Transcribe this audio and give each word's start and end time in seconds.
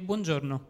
Buongiorno. 0.00 0.68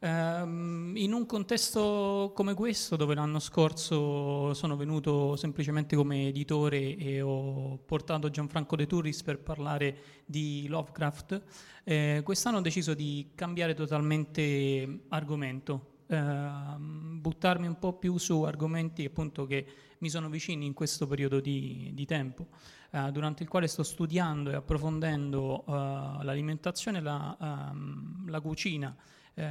Um, 0.00 0.92
in 0.96 1.12
un 1.12 1.24
contesto 1.24 2.32
come 2.34 2.52
questo, 2.54 2.96
dove 2.96 3.14
l'anno 3.14 3.38
scorso 3.38 4.54
sono 4.54 4.76
venuto 4.76 5.36
semplicemente 5.36 5.94
come 5.94 6.26
editore 6.26 6.96
e 6.96 7.20
ho 7.20 7.78
portato 7.78 8.28
Gianfranco 8.28 8.74
De 8.74 8.88
Turris 8.88 9.22
per 9.22 9.38
parlare 9.38 10.24
di 10.24 10.66
Lovecraft, 10.66 11.42
eh, 11.84 12.22
quest'anno 12.24 12.56
ho 12.56 12.60
deciso 12.60 12.94
di 12.94 13.30
cambiare 13.36 13.72
totalmente 13.74 15.04
argomento, 15.10 15.98
eh, 16.08 16.76
buttarmi 16.76 17.68
un 17.68 17.78
po' 17.78 17.92
più 17.92 18.18
su 18.18 18.42
argomenti 18.42 19.04
appunto 19.04 19.46
che 19.46 19.64
mi 19.98 20.10
sono 20.10 20.28
vicini 20.28 20.66
in 20.66 20.74
questo 20.74 21.06
periodo 21.06 21.38
di, 21.38 21.92
di 21.94 22.04
tempo 22.04 22.48
eh, 22.90 23.10
durante 23.12 23.42
il 23.42 23.48
quale 23.48 23.66
sto 23.66 23.82
studiando 23.82 24.50
e 24.50 24.54
approfondendo 24.54 25.64
eh, 25.66 25.72
l'alimentazione 26.24 27.00
la, 27.00 27.36
um, 27.38 28.28
la 28.28 28.40
cucina 28.40 28.94
eh, 29.34 29.44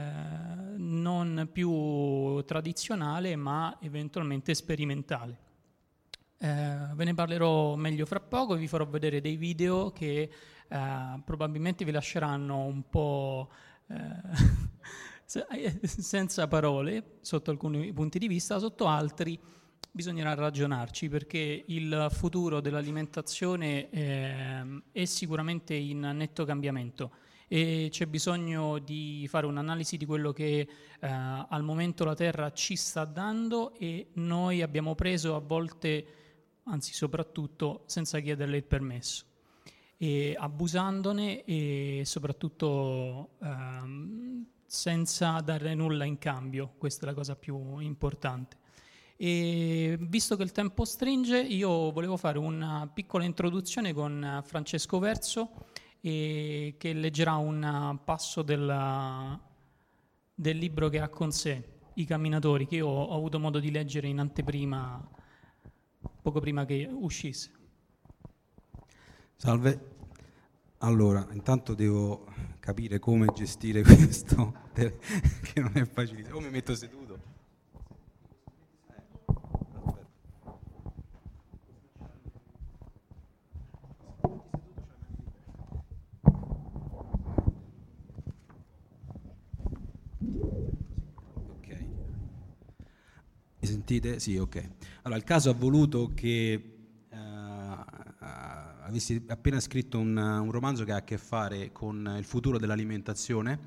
non 0.77 1.47
più 1.51 2.41
tradizionale 2.43 3.35
ma 3.35 3.77
eventualmente 3.81 4.53
sperimentale. 4.55 5.39
Eh, 6.37 6.89
ve 6.93 7.03
ne 7.03 7.13
parlerò 7.13 7.75
meglio 7.75 8.05
fra 8.05 8.19
poco, 8.19 8.55
vi 8.55 8.67
farò 8.67 8.85
vedere 8.85 9.21
dei 9.21 9.35
video 9.35 9.91
che 9.91 10.29
eh, 10.67 11.21
probabilmente 11.23 11.85
vi 11.85 11.91
lasceranno 11.91 12.65
un 12.65 12.89
po' 12.89 13.49
senza 15.25 16.47
parole 16.47 17.17
sotto 17.21 17.51
alcuni 17.51 17.93
punti 17.93 18.17
di 18.17 18.27
vista, 18.27 18.57
sotto 18.57 18.87
altri 18.87 19.39
bisognerà 19.91 20.33
ragionarci 20.33 21.07
perché 21.07 21.63
il 21.67 22.07
futuro 22.11 22.59
dell'alimentazione 22.59 23.89
eh, 23.89 24.81
è 24.91 25.05
sicuramente 25.05 25.73
in 25.73 25.99
netto 25.99 26.43
cambiamento 26.43 27.11
e 27.47 27.87
c'è 27.91 28.05
bisogno 28.07 28.79
di 28.79 29.25
fare 29.29 29.45
un'analisi 29.45 29.97
di 29.97 30.05
quello 30.05 30.33
che 30.33 30.59
eh, 30.59 30.67
al 30.99 31.63
momento 31.63 32.03
la 32.03 32.15
Terra 32.15 32.51
ci 32.51 32.75
sta 32.75 33.05
dando 33.05 33.73
e 33.75 34.07
noi 34.13 34.61
abbiamo 34.61 34.95
preso 34.95 35.35
a 35.35 35.39
volte, 35.39 36.05
anzi 36.63 36.93
soprattutto, 36.93 37.83
senza 37.85 38.19
chiederle 38.19 38.57
il 38.57 38.63
permesso 38.63 39.25
e 39.97 40.35
abusandone 40.37 41.43
e 41.45 42.01
soprattutto 42.05 43.37
ehm, 43.41 44.45
senza 44.65 45.39
dare 45.39 45.73
nulla 45.73 46.03
in 46.03 46.17
cambio, 46.17 46.73
questa 46.77 47.05
è 47.05 47.09
la 47.09 47.15
cosa 47.15 47.35
più 47.35 47.79
importante. 47.79 48.63
E 49.17 49.97
visto 49.99 50.35
che 50.35 50.43
il 50.43 50.51
tempo 50.51 50.83
stringe, 50.83 51.39
io 51.39 51.91
volevo 51.91 52.17
fare 52.17 52.37
una 52.37 52.89
piccola 52.93 53.23
introduzione 53.23 53.93
con 53.93 54.41
Francesco 54.45 54.99
Verso 54.99 55.51
che 56.01 56.91
leggerà 56.93 57.35
un 57.35 57.99
passo 58.03 58.43
della, 58.43 59.39
del 60.35 60.57
libro 60.57 60.89
che 60.89 60.99
ha 60.99 61.09
con 61.09 61.31
sé, 61.31 61.63
I 61.95 62.05
camminatori, 62.05 62.67
che 62.67 62.75
io 62.75 62.87
ho 62.87 63.15
avuto 63.15 63.39
modo 63.39 63.59
di 63.59 63.71
leggere 63.71 64.07
in 64.07 64.19
anteprima, 64.19 65.09
poco 66.21 66.39
prima 66.39 66.65
che 66.65 66.87
uscisse. 66.91 67.51
Salve. 69.35 69.93
Allora, 70.79 71.25
intanto 71.31 71.73
devo 71.73 72.25
capire 72.59 72.99
come 72.99 73.27
gestire 73.33 73.81
questo, 73.83 74.53
che 74.73 74.99
non 75.55 75.71
è 75.73 75.85
facilissimo. 75.85 76.37
O 76.37 76.41
mi 76.41 76.49
metto 76.49 76.75
seduto. 76.75 77.33
Mi 93.65 93.71
sentite? 93.85 94.19
Sì, 94.19 94.35
ok. 94.37 94.69
Allora, 95.03 95.19
il 95.19 95.23
caso 95.23 95.51
ha 95.51 95.53
voluto 95.53 96.11
che 96.15 96.77
uh, 97.11 97.15
avessi 98.81 99.23
appena 99.27 99.59
scritto 99.59 99.99
un, 99.99 100.17
un, 100.17 100.51
romanzo 100.51 100.83
che 100.83 100.91
ha 100.91 100.97
a 100.97 101.03
che 101.03 101.19
fare 101.19 101.71
con 101.71 102.15
il 102.17 102.25
futuro 102.25 102.57
dell'alimentazione. 102.57 103.59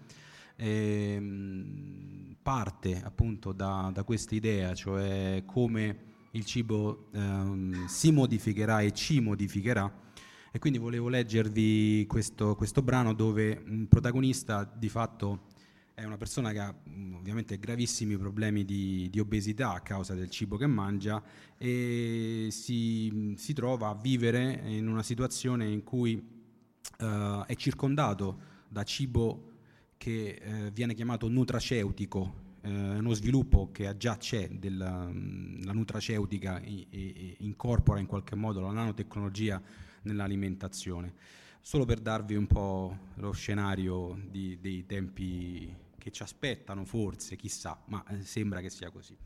E, 0.56 1.12
ehm, 1.14 2.36
parte 2.42 3.00
appunto 3.04 3.52
da, 3.52 3.90
da 3.92 4.02
questa 4.02 4.34
idea, 4.34 4.74
cioè 4.74 5.44
come 5.46 6.06
il 6.32 6.44
cibo 6.44 7.08
um, 7.12 7.86
si 7.86 8.10
modificherà 8.10 8.80
e 8.80 8.92
ci 8.92 9.20
modificherà. 9.20 10.06
E 10.50 10.58
quindi 10.58 10.78
volevo 10.78 11.08
leggervi 11.08 12.06
questo, 12.08 12.56
questo 12.56 12.82
brano 12.82 13.12
dove 13.12 13.62
un 13.66 13.86
protagonista 13.86 14.64
di 14.64 14.88
fatto 14.88 15.47
è 15.98 16.04
una 16.04 16.16
persona 16.16 16.52
che 16.52 16.60
ha 16.60 16.72
mm, 16.72 17.14
ovviamente 17.14 17.58
gravissimi 17.58 18.16
problemi 18.16 18.64
di, 18.64 19.08
di, 19.10 19.18
obesità 19.18 19.72
a 19.72 19.80
causa 19.80 20.14
del 20.14 20.30
cibo 20.30 20.56
che 20.56 20.68
mangia 20.68 21.20
e 21.58 22.48
si, 22.52 23.34
si 23.36 23.52
trova 23.52 23.88
a 23.88 23.94
vivere 23.94 24.62
in 24.66 24.86
una 24.86 25.02
situazione 25.02 25.66
in 25.66 25.82
cui 25.82 26.14
uh, 26.14 27.44
è 27.44 27.54
circondato 27.56 28.38
da 28.68 28.84
cibo 28.84 29.54
che 29.96 30.40
uh, 30.40 30.70
viene 30.70 30.94
chiamato 30.94 31.26
nutraceutico, 31.26 32.34
uh, 32.62 32.68
uno 32.68 33.12
sviluppo 33.14 33.70
che 33.72 33.96
già 33.96 34.16
c'è 34.16 34.48
della 34.50 35.08
mm, 35.08 35.62
nutraceutica 35.64 36.60
e, 36.60 36.86
e 36.90 37.34
incorpora 37.38 37.98
in 37.98 38.06
qualche 38.06 38.36
modo 38.36 38.60
la 38.60 38.70
nanotecnologia 38.70 39.60
nell'alimentazione. 40.02 41.12
Solo 41.60 41.84
per 41.84 41.98
darvi 41.98 42.36
un 42.36 42.46
po' 42.46 42.96
lo 43.14 43.32
scenario 43.32 44.16
di, 44.30 44.58
dei 44.60 44.86
tempi 44.86 45.86
che 45.98 46.10
ci 46.10 46.22
aspettano, 46.22 46.84
forse, 46.84 47.36
chissà, 47.36 47.80
ma 47.86 48.04
eh, 48.06 48.22
sembra 48.22 48.60
che 48.60 48.70
sia 48.70 48.90
così. 48.90 49.16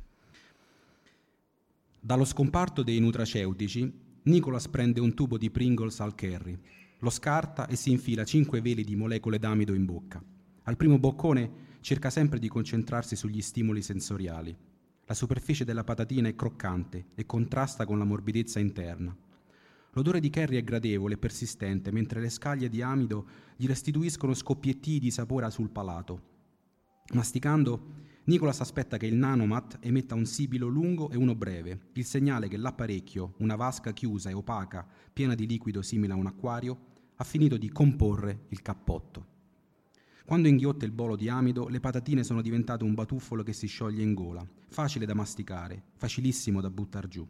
Dallo 2.00 2.24
scomparto 2.24 2.82
dei 2.82 2.98
nutraceutici, 2.98 4.10
Nicholas 4.24 4.69
prende 4.69 5.00
un 5.00 5.14
tubo 5.14 5.38
di 5.38 5.50
Pringles 5.50 6.00
al 6.00 6.14
curry, 6.14 6.58
lo 6.98 7.10
scarta 7.10 7.66
e 7.66 7.76
si 7.76 7.90
infila 7.90 8.24
cinque 8.24 8.60
veli 8.60 8.84
di 8.84 8.96
molecole 8.96 9.38
d'amido 9.38 9.74
in 9.74 9.84
bocca. 9.84 10.22
Al 10.64 10.76
primo 10.76 10.98
boccone 10.98 11.78
cerca 11.80 12.10
sempre 12.10 12.38
di 12.38 12.48
concentrarsi 12.48 13.16
sugli 13.16 13.42
stimoli 13.42 13.82
sensoriali. 13.82 14.56
La 15.06 15.14
superficie 15.14 15.64
della 15.64 15.82
patatina 15.84 16.28
è 16.28 16.34
croccante 16.36 17.06
e 17.14 17.26
contrasta 17.26 17.84
con 17.84 17.98
la 17.98 18.04
morbidezza 18.04 18.60
interna. 18.60 19.16
L'odore 19.94 20.20
di 20.20 20.30
curry 20.30 20.56
è 20.56 20.62
gradevole 20.64 21.14
e 21.14 21.18
persistente, 21.18 21.90
mentre 21.90 22.20
le 22.20 22.30
scaglie 22.30 22.68
di 22.68 22.80
amido 22.80 23.26
gli 23.56 23.66
restituiscono 23.66 24.32
scoppiettii 24.32 25.00
di 25.00 25.10
sapore 25.10 25.50
sul 25.50 25.70
palato. 25.70 26.30
Masticando, 27.10 28.00
Nicolas 28.25 28.60
aspetta 28.60 28.96
che 28.96 29.06
il 29.06 29.16
nanomat 29.16 29.78
emetta 29.81 30.14
un 30.14 30.25
sibilo 30.25 30.69
lungo 30.69 31.10
e 31.10 31.16
uno 31.16 31.34
breve, 31.34 31.88
il 31.94 32.04
segnale 32.04 32.49
che 32.49 32.56
l'apparecchio, 32.56 33.34
una 33.38 33.56
vasca 33.56 33.93
chiusa 33.93 34.31
e 34.31 34.32
opaca, 34.32 34.87
piena 35.12 35.34
di 35.34 35.46
liquido 35.46 35.82
simile 35.82 36.14
a 36.14 36.16
un 36.16 36.26
acquario, 36.26 36.78
ha 37.16 37.25
finito 37.25 37.58
di 37.58 37.69
comporre 37.70 38.46
il 38.49 38.62
cappotto. 38.62 39.26
Quando 40.25 40.49
inghiotte 40.49 40.87
il 40.87 40.93
bolo 40.93 41.16
di 41.16 41.28
amido, 41.28 41.69
le 41.69 41.81
patatine 41.81 42.22
sono 42.22 42.40
diventate 42.40 42.84
un 42.84 42.94
batuffolo 42.94 43.43
che 43.43 43.52
si 43.52 43.66
scioglie 43.66 44.02
in 44.02 44.14
gola, 44.14 44.46
facile 44.69 45.04
da 45.04 45.14
masticare, 45.14 45.82
facilissimo 45.96 46.60
da 46.60 46.70
buttare 46.70 47.08
giù. 47.08 47.28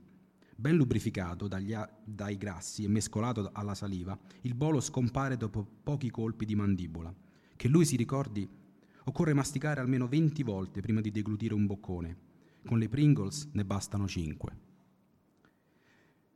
Ben 0.54 0.76
lubrificato 0.76 1.48
dagli, 1.48 1.74
dai 2.04 2.36
grassi 2.36 2.84
e 2.84 2.88
mescolato 2.88 3.50
alla 3.52 3.74
saliva, 3.74 4.16
il 4.42 4.54
bolo 4.54 4.80
scompare 4.80 5.36
dopo 5.36 5.66
pochi 5.82 6.10
colpi 6.10 6.44
di 6.44 6.54
mandibola. 6.54 7.12
Che 7.56 7.68
lui 7.68 7.86
si 7.86 7.96
ricordi 7.96 8.48
Occorre 9.04 9.34
masticare 9.34 9.80
almeno 9.80 10.06
20 10.06 10.42
volte 10.44 10.80
prima 10.80 11.00
di 11.00 11.10
deglutire 11.10 11.54
un 11.54 11.66
boccone. 11.66 12.16
Con 12.64 12.78
le 12.78 12.88
Pringles 12.88 13.48
ne 13.52 13.64
bastano 13.64 14.06
5. 14.06 14.56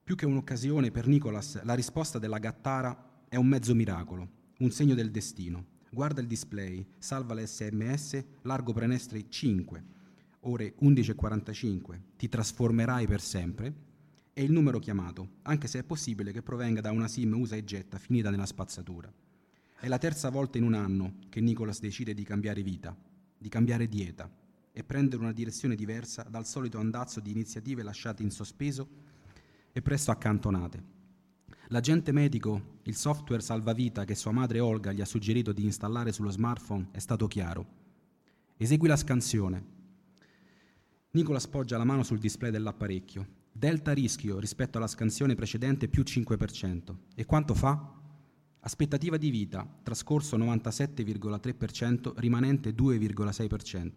Più 0.02 0.16
che 0.16 0.26
un'occasione 0.26 0.90
per 0.90 1.06
Nicholas, 1.06 1.62
la 1.62 1.74
risposta 1.74 2.18
della 2.18 2.38
gattara 2.38 3.24
è 3.28 3.36
un 3.36 3.46
mezzo 3.46 3.74
miracolo, 3.74 4.28
un 4.58 4.70
segno 4.70 4.94
del 4.94 5.12
destino. 5.12 5.74
Guarda 5.90 6.20
il 6.20 6.26
display, 6.26 6.84
salva 6.98 7.34
l'SMS, 7.34 8.24
largo 8.42 8.72
prenestre 8.72 9.28
5, 9.28 9.84
ore 10.40 10.74
11.45, 10.80 12.00
ti 12.16 12.28
trasformerai 12.28 13.06
per 13.06 13.20
sempre, 13.20 13.74
e 14.32 14.42
il 14.42 14.52
numero 14.52 14.80
chiamato, 14.80 15.36
anche 15.42 15.68
se 15.68 15.78
è 15.78 15.84
possibile 15.84 16.32
che 16.32 16.42
provenga 16.42 16.80
da 16.80 16.90
una 16.90 17.08
SIM 17.08 17.32
usa 17.38 17.54
e 17.56 17.64
getta 17.64 17.96
finita 17.98 18.28
nella 18.28 18.44
spazzatura. 18.44 19.12
È 19.78 19.88
la 19.88 19.98
terza 19.98 20.30
volta 20.30 20.56
in 20.56 20.64
un 20.64 20.72
anno 20.72 21.16
che 21.28 21.40
Nicholas 21.40 21.80
decide 21.80 22.14
di 22.14 22.24
cambiare 22.24 22.62
vita, 22.62 22.96
di 23.36 23.48
cambiare 23.50 23.86
dieta 23.88 24.28
e 24.72 24.82
prendere 24.84 25.22
una 25.22 25.32
direzione 25.32 25.74
diversa 25.74 26.22
dal 26.22 26.46
solito 26.46 26.78
andazzo 26.78 27.20
di 27.20 27.30
iniziative 27.30 27.82
lasciate 27.82 28.22
in 28.22 28.30
sospeso 28.30 28.88
e 29.72 29.82
presto 29.82 30.10
accantonate. 30.10 30.94
L'agente 31.68 32.10
medico, 32.10 32.78
il 32.84 32.96
software 32.96 33.42
salvavita 33.42 34.04
che 34.04 34.14
sua 34.14 34.30
madre 34.30 34.60
Olga 34.60 34.92
gli 34.92 35.02
ha 35.02 35.06
suggerito 35.06 35.52
di 35.52 35.64
installare 35.64 36.10
sullo 36.10 36.30
smartphone 36.30 36.88
è 36.92 36.98
stato 36.98 37.26
chiaro. 37.26 37.66
Esegui 38.56 38.88
la 38.88 38.96
scansione. 38.96 39.74
Nicolas 41.10 41.46
poggia 41.48 41.76
la 41.76 41.84
mano 41.84 42.02
sul 42.02 42.18
display 42.18 42.50
dell'apparecchio. 42.50 43.26
Delta 43.52 43.92
rischio 43.92 44.38
rispetto 44.38 44.78
alla 44.78 44.86
scansione 44.86 45.34
precedente 45.34 45.88
più 45.88 46.02
5%. 46.02 46.96
E 47.14 47.24
quanto 47.26 47.54
fa? 47.54 47.95
Aspettativa 48.66 49.16
di 49.16 49.30
vita, 49.30 49.64
trascorso 49.84 50.36
97,3%, 50.36 52.14
rimanente 52.16 52.74
2,6%. 52.74 53.90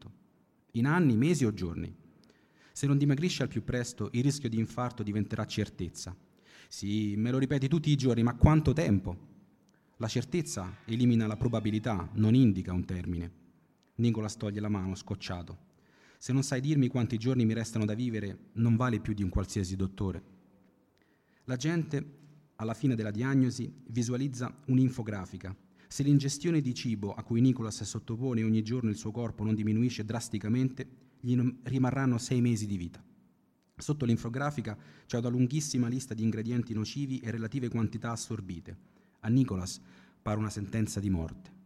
In 0.73 0.85
anni, 0.85 1.17
mesi 1.17 1.43
o 1.43 1.51
giorni. 1.51 1.91
Se 2.71 2.85
non 2.85 2.99
dimagrisce 2.99 3.41
al 3.41 3.49
più 3.49 3.63
presto, 3.63 4.09
il 4.11 4.21
rischio 4.21 4.47
di 4.47 4.59
infarto 4.59 5.01
diventerà 5.01 5.47
certezza. 5.47 6.15
Sì, 6.67 7.15
me 7.17 7.31
lo 7.31 7.39
ripeti 7.39 7.67
tutti 7.67 7.89
i 7.89 7.95
giorni, 7.95 8.21
ma 8.21 8.35
quanto 8.35 8.71
tempo? 8.71 9.17
La 9.97 10.07
certezza 10.07 10.81
elimina 10.85 11.25
la 11.25 11.35
probabilità, 11.35 12.07
non 12.13 12.35
indica 12.35 12.71
un 12.71 12.85
termine. 12.85 13.31
Nicolas 13.95 14.37
toglie 14.37 14.59
la 14.59 14.69
mano, 14.69 14.93
scocciato. 14.93 15.57
Se 16.19 16.31
non 16.31 16.43
sai 16.43 16.61
dirmi 16.61 16.89
quanti 16.89 17.17
giorni 17.17 17.43
mi 17.43 17.53
restano 17.53 17.85
da 17.85 17.95
vivere, 17.95 18.49
non 18.53 18.75
vale 18.75 18.99
più 18.99 19.15
di 19.15 19.23
un 19.23 19.29
qualsiasi 19.29 19.75
dottore. 19.75 20.23
La 21.45 21.55
gente 21.55 22.18
alla 22.59 22.73
fine 22.73 22.95
della 22.95 23.11
diagnosi, 23.11 23.71
visualizza 23.87 24.53
un'infografica. 24.65 25.55
Se 25.87 26.03
l'ingestione 26.03 26.61
di 26.61 26.73
cibo 26.73 27.13
a 27.13 27.23
cui 27.23 27.41
Nicolas 27.41 27.81
sottopone 27.83 28.43
ogni 28.43 28.61
giorno 28.63 28.89
il 28.89 28.97
suo 28.97 29.11
corpo 29.11 29.43
non 29.43 29.55
diminuisce 29.55 30.05
drasticamente, 30.05 30.87
gli 31.19 31.37
rimarranno 31.63 32.17
sei 32.17 32.41
mesi 32.41 32.67
di 32.67 32.77
vita. 32.77 33.03
Sotto 33.75 34.05
l'infografica 34.05 34.77
c'è 35.05 35.17
una 35.17 35.29
lunghissima 35.29 35.87
lista 35.87 36.13
di 36.13 36.23
ingredienti 36.23 36.73
nocivi 36.73 37.19
e 37.19 37.31
relative 37.31 37.69
quantità 37.69 38.11
assorbite. 38.11 38.77
A 39.21 39.29
Nicolas 39.29 39.79
pare 40.21 40.37
una 40.37 40.49
sentenza 40.49 40.99
di 40.99 41.09
morte. 41.09 41.58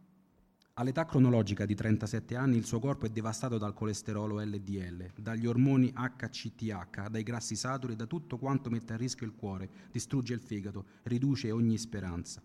All'età 0.75 1.05
cronologica 1.05 1.67
di 1.67 1.75
37 1.75 2.35
anni 2.35 2.57
il 2.57 2.65
suo 2.65 2.79
corpo 2.79 3.05
è 3.05 3.09
devastato 3.09 3.59
dal 3.59 3.75
colesterolo 3.75 4.39
LDL, 4.39 5.11
dagli 5.21 5.45
ormoni 5.45 5.93
HCTH, 5.93 7.09
dai 7.09 7.21
grassi 7.21 7.55
saturi 7.55 7.93
e 7.93 7.95
da 7.95 8.07
tutto 8.07 8.39
quanto 8.39 8.71
mette 8.71 8.93
a 8.93 8.97
rischio 8.97 9.27
il 9.27 9.35
cuore, 9.35 9.69
distrugge 9.91 10.33
il 10.33 10.39
fegato, 10.39 10.85
riduce 11.03 11.51
ogni 11.51 11.77
speranza. 11.77 12.41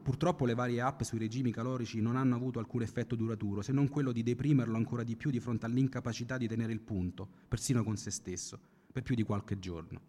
Purtroppo 0.00 0.46
le 0.46 0.54
varie 0.54 0.82
app 0.82 1.02
sui 1.02 1.18
regimi 1.18 1.50
calorici 1.50 2.00
non 2.00 2.14
hanno 2.14 2.36
avuto 2.36 2.60
alcun 2.60 2.82
effetto 2.82 3.16
duraturo, 3.16 3.60
se 3.60 3.72
non 3.72 3.88
quello 3.88 4.12
di 4.12 4.22
deprimerlo 4.22 4.76
ancora 4.76 5.02
di 5.02 5.16
più 5.16 5.30
di 5.30 5.40
fronte 5.40 5.66
all'incapacità 5.66 6.38
di 6.38 6.46
tenere 6.46 6.72
il 6.72 6.80
punto, 6.80 7.28
persino 7.48 7.82
con 7.82 7.96
se 7.96 8.12
stesso, 8.12 8.56
per 8.92 9.02
più 9.02 9.16
di 9.16 9.24
qualche 9.24 9.58
giorno. 9.58 10.00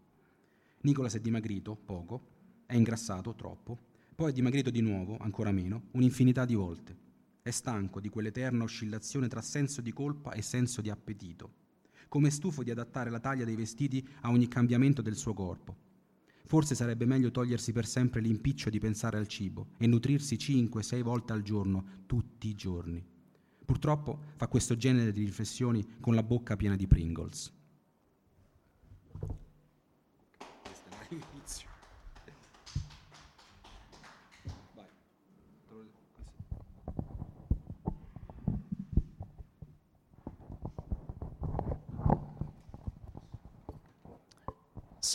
Nicolas 0.82 1.16
è 1.16 1.20
dimagrito, 1.20 1.76
poco, 1.76 2.28
è 2.68 2.76
ingrassato, 2.76 3.34
troppo, 3.34 3.76
poi 4.14 4.30
è 4.30 4.34
dimagrito 4.34 4.70
di 4.70 4.82
nuovo, 4.82 5.18
ancora 5.18 5.52
meno, 5.52 5.86
un'infinità 5.94 6.46
di 6.46 6.54
volte. 6.54 7.05
È 7.48 7.52
stanco 7.52 8.00
di 8.00 8.10
quell'eterna 8.10 8.64
oscillazione 8.64 9.28
tra 9.28 9.40
senso 9.40 9.80
di 9.80 9.94
colpa 9.94 10.32
e 10.32 10.42
senso 10.42 10.82
di 10.82 10.90
appetito, 10.90 11.54
come 12.08 12.32
stufo 12.32 12.64
di 12.64 12.72
adattare 12.72 13.12
la 13.12 13.20
taglia 13.20 13.46
dei 13.46 13.56
vestiti 13.56 14.04
a 14.22 14.32
ogni 14.32 14.48
cambiamento 14.48 15.04
del 15.04 15.16
suo 15.16 15.36
corpo. 15.36 15.76
Forse 16.46 16.74
sarebbe 16.74 17.06
meglio 17.06 17.30
togliersi 17.30 17.72
per 17.72 17.86
sempre 17.86 18.20
l'impiccio 18.20 18.72
di 18.72 18.80
pensare 18.80 19.20
al 19.20 19.28
cibo 19.28 19.68
e 19.78 19.86
nutrirsi 19.86 20.38
5-6 20.38 21.04
volte 21.04 21.34
al 21.34 21.44
giorno, 21.44 22.02
tutti 22.08 22.48
i 22.48 22.56
giorni. 22.56 23.06
Purtroppo 23.64 24.22
fa 24.38 24.48
questo 24.48 24.76
genere 24.76 25.12
di 25.12 25.24
riflessioni 25.24 25.86
con 26.00 26.16
la 26.16 26.24
bocca 26.24 26.56
piena 26.56 26.76
di 26.76 26.88
Pringles. 26.88 27.54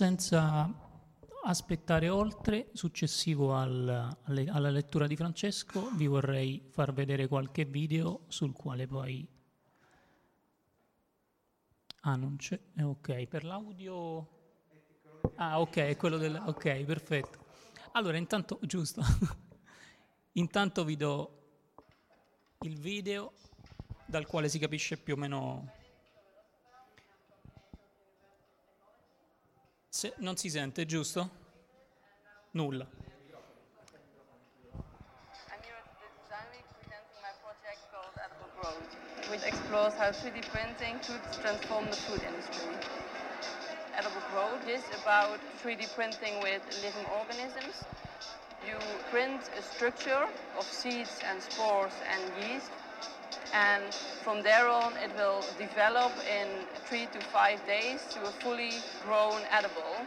Senza 0.00 0.66
aspettare 1.44 2.08
oltre, 2.08 2.70
successivo 2.72 3.54
al, 3.54 4.16
alle, 4.22 4.46
alla 4.48 4.70
lettura 4.70 5.06
di 5.06 5.14
Francesco, 5.14 5.90
vi 5.94 6.06
vorrei 6.06 6.66
far 6.70 6.94
vedere 6.94 7.28
qualche 7.28 7.66
video 7.66 8.22
sul 8.28 8.54
quale 8.54 8.86
poi 8.86 9.28
Ah, 12.04 12.16
non 12.16 12.36
c'è. 12.36 12.58
Eh, 12.78 12.82
ok, 12.82 13.26
per 13.26 13.44
l'audio. 13.44 14.26
Ah, 15.34 15.60
ok, 15.60 15.76
è 15.76 15.96
quello 15.98 16.16
del. 16.16 16.34
Ok, 16.46 16.82
perfetto. 16.84 17.44
Allora, 17.92 18.16
intanto, 18.16 18.58
giusto. 18.62 19.02
intanto 20.32 20.82
vi 20.82 20.96
do 20.96 21.42
il 22.60 22.78
video 22.78 23.34
dal 24.06 24.24
quale 24.24 24.48
si 24.48 24.58
capisce 24.58 24.96
più 24.96 25.12
o 25.12 25.18
meno. 25.18 25.72
Se, 30.00 30.14
non 30.20 30.34
si 30.34 30.48
sente, 30.48 30.86
giusto? 30.86 31.28
Nulla. 32.52 32.86
which 39.28 39.44
explores 39.44 39.92
how 39.94 40.10
3D 40.10 40.40
printing 40.48 40.98
could 41.04 41.20
transform 41.42 41.84
the 41.84 41.96
food 41.96 42.22
industry. 42.26 42.72
Edible 43.94 44.22
Growth 44.32 44.66
is 44.66 44.82
about 45.02 45.38
3D 45.62 45.94
printing 45.94 46.40
with 46.40 46.62
living 46.82 47.04
organisms. 47.20 47.84
You 48.66 48.76
print 49.10 49.50
a 49.58 49.60
structure 49.60 50.26
of 50.58 50.64
seeds 50.64 51.20
and 51.28 51.42
spores 51.42 51.92
and 52.08 52.22
yeast, 52.42 52.70
and 53.52 53.94
from 54.24 54.42
there 54.42 54.68
on 54.68 54.92
it 54.96 55.10
will 55.16 55.44
develop 55.58 56.12
in 56.26 56.48
three 56.86 57.06
to 57.12 57.20
five 57.20 57.64
days 57.66 58.06
to 58.10 58.20
a 58.22 58.32
fully 58.42 58.74
grown 59.04 59.42
edible 59.50 60.06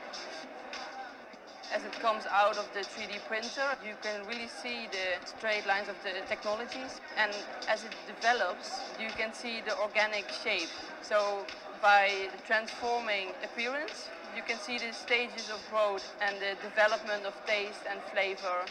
as 1.73 1.83
it 1.83 1.93
comes 1.99 2.25
out 2.27 2.57
of 2.57 2.71
the 2.73 2.81
3D 2.81 3.19
printer, 3.27 3.75
you 3.83 3.95
can 4.03 4.25
really 4.27 4.47
see 4.47 4.87
the 4.91 5.17
straight 5.25 5.65
lines 5.65 5.89
of 5.89 5.95
the 6.03 6.13
technologies. 6.29 7.01
And 7.17 7.31
as 7.67 7.83
it 7.83 7.91
develops, 8.05 8.81
you 8.99 9.09
can 9.09 9.33
see 9.33 9.61
the 9.61 9.75
organic 9.79 10.29
shape. 10.29 10.69
So 11.01 11.45
by 11.81 12.29
transforming 12.45 13.29
appearance, 13.43 14.09
you 14.35 14.43
can 14.43 14.57
see 14.59 14.77
the 14.77 14.93
stages 14.93 15.49
of 15.49 15.59
growth 15.71 16.05
and 16.21 16.35
the 16.37 16.53
development 16.61 17.25
of 17.25 17.33
taste 17.47 17.81
and 17.89 17.99
flavor. 18.13 18.65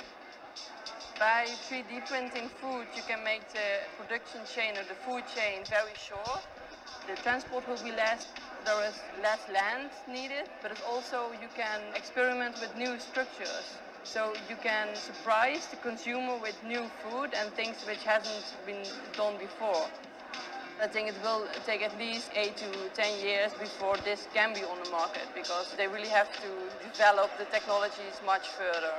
By 1.23 1.47
3D 1.71 2.09
printing 2.09 2.49
food, 2.61 2.89
you 2.97 3.03
can 3.07 3.23
make 3.23 3.49
the 3.53 3.79
production 3.97 4.41
chain 4.45 4.73
or 4.77 4.83
the 4.83 4.99
food 5.07 5.23
chain 5.33 5.63
very 5.71 5.95
short. 5.95 6.43
The 7.07 7.15
transport 7.23 7.69
will 7.69 7.79
be 7.85 7.93
less, 7.93 8.27
there 8.65 8.83
is 8.89 8.99
less 9.23 9.39
land 9.55 9.91
needed, 10.09 10.51
but 10.63 10.73
it's 10.73 10.83
also 10.83 11.31
you 11.41 11.47
can 11.55 11.79
experiment 11.95 12.59
with 12.61 12.77
new 12.77 12.99
structures. 12.99 13.79
So 14.03 14.35
you 14.51 14.57
can 14.65 14.97
surprise 14.97 15.69
the 15.69 15.77
consumer 15.77 16.39
with 16.43 16.59
new 16.67 16.91
food 17.05 17.31
and 17.39 17.55
things 17.55 17.77
which 17.87 18.03
hasn't 18.03 18.57
been 18.67 18.83
done 19.17 19.39
before. 19.39 19.87
I 20.83 20.89
think 20.89 21.07
it 21.07 21.15
will 21.23 21.47
take 21.65 21.83
at 21.83 21.97
least 22.01 22.33
eight 22.35 22.57
to 22.57 22.69
ten 22.95 23.25
years 23.25 23.53
before 23.61 23.97
this 23.99 24.27
can 24.35 24.55
be 24.55 24.65
on 24.65 24.77
the 24.83 24.91
market 24.91 25.29
because 25.37 25.73
they 25.77 25.87
really 25.87 26.09
have 26.09 26.33
to 26.43 26.51
develop 26.91 27.31
the 27.39 27.45
technologies 27.45 28.19
much 28.27 28.49
further. 28.49 28.95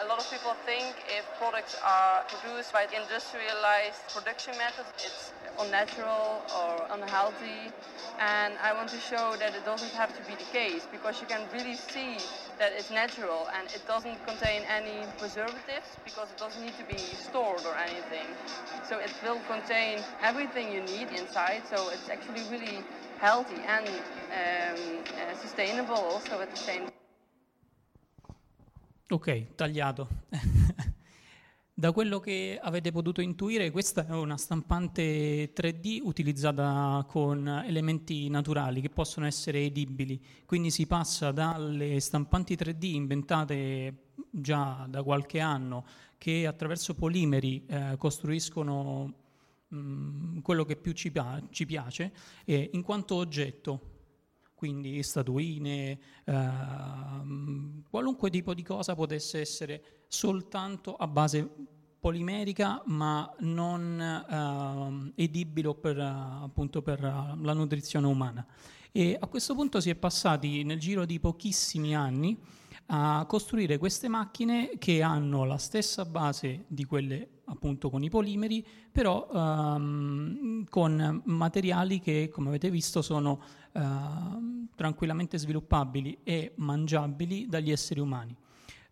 A 0.00 0.06
lot 0.06 0.20
of 0.20 0.30
people 0.30 0.54
think 0.64 0.94
if 1.10 1.26
products 1.38 1.74
are 1.84 2.22
produced 2.30 2.72
by 2.72 2.86
industrialized 2.94 3.98
production 4.14 4.54
methods, 4.56 4.86
it's 5.02 5.32
unnatural 5.58 6.38
or 6.54 6.86
unhealthy. 6.94 7.74
And 8.20 8.54
I 8.62 8.72
want 8.74 8.90
to 8.90 9.00
show 9.00 9.34
that 9.40 9.56
it 9.56 9.64
doesn't 9.64 9.90
have 9.98 10.14
to 10.14 10.22
be 10.30 10.38
the 10.38 10.48
case 10.54 10.86
because 10.92 11.20
you 11.20 11.26
can 11.26 11.42
really 11.52 11.74
see 11.74 12.14
that 12.60 12.72
it's 12.78 12.90
natural 12.90 13.48
and 13.58 13.66
it 13.74 13.82
doesn't 13.88 14.22
contain 14.24 14.62
any 14.70 15.02
preservatives 15.18 15.98
because 16.04 16.30
it 16.30 16.38
doesn't 16.38 16.62
need 16.62 16.78
to 16.78 16.86
be 16.86 16.98
stored 17.18 17.66
or 17.66 17.74
anything. 17.74 18.26
So 18.88 18.98
it 18.98 19.10
will 19.24 19.40
contain 19.50 19.98
everything 20.22 20.70
you 20.70 20.82
need 20.82 21.08
inside. 21.10 21.62
So 21.68 21.90
it's 21.90 22.08
actually 22.08 22.46
really 22.54 22.78
healthy 23.18 23.58
and 23.66 23.86
um, 23.86 25.02
uh, 25.18 25.34
sustainable 25.34 25.94
also 25.96 26.40
at 26.40 26.50
the 26.50 26.56
same 26.56 26.86
time. 26.86 26.97
Ok, 29.10 29.54
tagliato. 29.54 30.06
da 31.72 31.92
quello 31.92 32.20
che 32.20 32.60
avete 32.60 32.92
potuto 32.92 33.22
intuire, 33.22 33.70
questa 33.70 34.06
è 34.06 34.10
una 34.10 34.36
stampante 34.36 35.50
3D 35.54 36.00
utilizzata 36.02 37.06
con 37.08 37.48
elementi 37.64 38.28
naturali 38.28 38.82
che 38.82 38.90
possono 38.90 39.24
essere 39.24 39.60
edibili. 39.60 40.22
Quindi 40.44 40.70
si 40.70 40.86
passa 40.86 41.32
dalle 41.32 42.00
stampanti 42.00 42.54
3D 42.54 42.84
inventate 42.84 44.08
già 44.30 44.86
da 44.86 45.02
qualche 45.02 45.40
anno 45.40 45.86
che 46.18 46.46
attraverso 46.46 46.92
polimeri 46.92 47.64
eh, 47.64 47.94
costruiscono 47.96 49.14
mh, 49.68 49.78
mm, 49.78 50.38
quello 50.40 50.66
che 50.66 50.76
più 50.76 50.92
ci, 50.92 51.10
pia- 51.10 51.42
ci 51.48 51.64
piace 51.64 52.12
e 52.44 52.68
in 52.74 52.82
quanto 52.82 53.14
oggetto 53.14 53.97
quindi 54.58 55.00
statuine, 55.04 55.96
ehm, 56.24 57.84
qualunque 57.88 58.28
tipo 58.28 58.54
di 58.54 58.64
cosa 58.64 58.96
potesse 58.96 59.38
essere 59.38 60.02
soltanto 60.08 60.96
a 60.96 61.06
base 61.06 61.48
polimerica 62.00 62.82
ma 62.86 63.32
non 63.38 64.00
ehm, 64.28 65.12
edibile 65.14 65.76
per, 65.76 66.00
appunto 66.00 66.82
per 66.82 67.00
la 67.00 67.52
nutrizione 67.52 68.08
umana. 68.08 68.44
E 68.90 69.16
a 69.18 69.28
questo 69.28 69.54
punto 69.54 69.80
si 69.80 69.90
è 69.90 69.94
passati 69.94 70.64
nel 70.64 70.80
giro 70.80 71.04
di 71.04 71.20
pochissimi 71.20 71.94
anni 71.94 72.36
a 72.86 73.24
costruire 73.28 73.78
queste 73.78 74.08
macchine 74.08 74.72
che 74.78 75.02
hanno 75.02 75.44
la 75.44 75.58
stessa 75.58 76.04
base 76.04 76.64
di 76.66 76.84
quelle 76.84 77.37
appunto 77.48 77.90
con 77.90 78.02
i 78.02 78.08
polimeri, 78.08 78.64
però 78.90 79.28
ehm, 79.32 80.64
con 80.68 81.22
materiali 81.24 82.00
che, 82.00 82.28
come 82.30 82.48
avete 82.48 82.70
visto, 82.70 83.02
sono 83.02 83.40
ehm, 83.72 84.68
tranquillamente 84.74 85.38
sviluppabili 85.38 86.18
e 86.22 86.52
mangiabili 86.56 87.46
dagli 87.48 87.70
esseri 87.70 88.00
umani. 88.00 88.36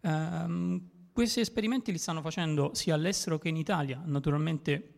Ehm, 0.01 0.91
questi 1.13 1.41
esperimenti 1.41 1.93
li 1.93 1.99
stanno 1.99 2.21
facendo 2.21 2.71
sia 2.75 2.95
all'estero 2.95 3.39
che 3.39 3.49
in 3.49 3.57
Italia, 3.57 4.03
naturalmente 4.05 4.97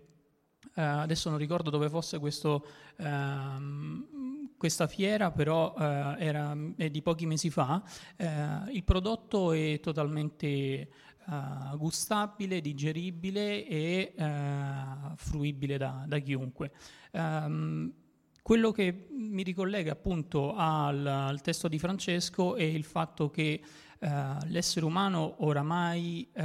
eh, 0.75 0.83
adesso 0.83 1.29
non 1.29 1.39
ricordo 1.39 1.71
dove 1.71 1.89
fosse 1.89 2.19
questo, 2.19 2.65
ehm, 2.99 4.51
questa 4.57 4.87
fiera, 4.87 5.31
però 5.31 5.75
eh, 5.77 6.17
era, 6.19 6.57
è 6.77 6.89
di 6.89 7.03
pochi 7.03 7.27
mesi 7.27 7.51
fa. 7.51 7.83
Eh, 8.17 8.73
il 8.73 8.85
prodotto 8.85 9.53
è 9.53 9.81
totalmente 9.81 10.89
eh, 11.31 11.77
gustabile, 11.77 12.63
digeribile 12.63 13.67
e 13.67 14.15
eh, 14.17 15.15
fruibile 15.17 15.77
da, 15.77 16.05
da 16.07 16.19
chiunque. 16.21 16.73
Um, 17.13 17.93
quello 18.41 18.73
che 18.73 19.09
mi 19.11 19.43
ricollega 19.43 19.93
appunto 19.93 20.55
al, 20.55 21.05
al, 21.07 21.43
testo 21.43 21.69
di 21.69 21.79
Francesco 21.79 22.57
è 22.57 22.63
il 22.63 22.85
fatto 22.85 23.29
che 23.29 23.61
uh, 24.01 24.09
l'essere 24.47 24.87
umano 24.87 25.45
oramai 25.45 26.27
uh, 26.33 26.41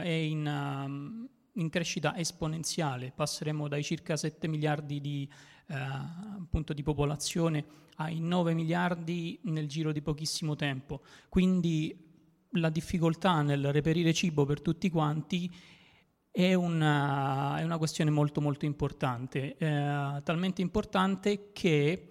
è 0.00 0.08
in, 0.08 0.44
um, 0.44 1.28
in 1.52 1.68
crescita 1.68 2.16
esponenziale, 2.16 3.12
passeremo 3.14 3.68
dai 3.68 3.84
circa 3.84 4.16
7 4.16 4.48
miliardi 4.48 5.00
di, 5.00 5.30
appunto 5.68 6.72
di 6.72 6.82
popolazione 6.82 7.64
ai 7.96 8.18
9 8.18 8.54
miliardi 8.54 9.38
nel 9.44 9.68
giro 9.68 9.92
di 9.92 10.02
pochissimo 10.02 10.56
tempo. 10.56 11.02
Quindi 11.28 12.05
la 12.58 12.70
difficoltà 12.70 13.42
nel 13.42 13.72
reperire 13.72 14.12
cibo 14.12 14.44
per 14.44 14.60
tutti 14.60 14.90
quanti 14.90 15.50
è 16.30 16.52
una, 16.52 17.58
è 17.58 17.62
una 17.62 17.78
questione 17.78 18.10
molto 18.10 18.40
molto 18.40 18.66
importante, 18.66 19.56
eh, 19.56 20.20
talmente 20.22 20.60
importante 20.60 21.50
che 21.52 21.90
eh, 21.90 22.08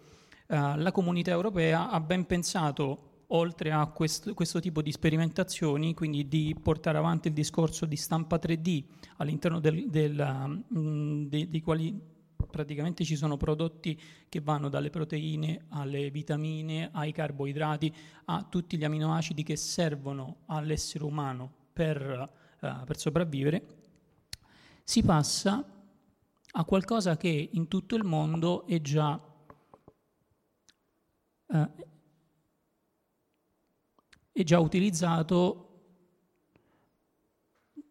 la 0.48 0.92
comunità 0.92 1.32
europea 1.32 1.90
ha 1.90 2.00
ben 2.00 2.26
pensato 2.26 3.24
oltre 3.28 3.72
a 3.72 3.86
questo, 3.88 4.34
questo, 4.34 4.60
tipo 4.60 4.82
di 4.82 4.92
sperimentazioni, 4.92 5.94
quindi 5.94 6.28
di 6.28 6.56
portare 6.62 6.98
avanti 6.98 7.28
il 7.28 7.34
discorso 7.34 7.86
di 7.86 7.96
stampa 7.96 8.38
3D 8.38 8.84
all'interno 9.18 9.60
del, 9.60 9.90
del, 9.90 10.64
um, 10.70 11.28
de, 11.28 11.50
dei 11.50 11.62
quali 11.62 12.00
praticamente 12.56 13.04
ci 13.04 13.18
sono 13.18 13.36
prodotti 13.36 14.00
che 14.30 14.40
vanno 14.40 14.70
dalle 14.70 14.90
proteine 14.90 15.66
alle 15.72 16.10
vitamine, 16.10 16.90
ai 16.94 17.12
carboidrati, 17.12 17.94
a 18.26 18.44
tutti 18.44 18.78
gli 18.78 18.86
aminoacidi 18.86 19.44
che 19.44 19.58
servono 19.58 20.38
all'essere 20.46 21.04
umano 21.04 21.52
per, 21.74 22.32
uh, 22.62 22.86
per 22.86 22.98
sopravvivere, 22.98 23.66
si 24.86 25.04
passa 25.04 25.70
a 26.52 26.64
qualcosa 26.64 27.18
che 27.18 27.50
in 27.52 27.68
tutto 27.68 27.98
il 27.98 28.06
mondo 28.06 28.66
è 28.66 28.80
già 28.80 29.20
uh, 31.48 31.70
è 34.32 34.44
già 34.44 34.60
utilizzato 34.60 35.65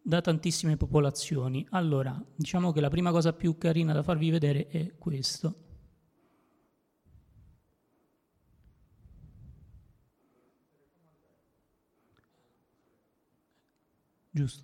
da 0.07 0.21
tantissime 0.21 0.77
popolazioni. 0.77 1.65
Allora, 1.71 2.23
diciamo 2.35 2.71
che 2.71 2.79
la 2.79 2.89
prima 2.89 3.09
cosa 3.09 3.33
più 3.33 3.57
carina 3.57 3.91
da 3.91 4.03
farvi 4.03 4.29
vedere 4.29 4.67
è 4.67 4.95
questo. 4.99 5.55
Giusto. 14.29 14.63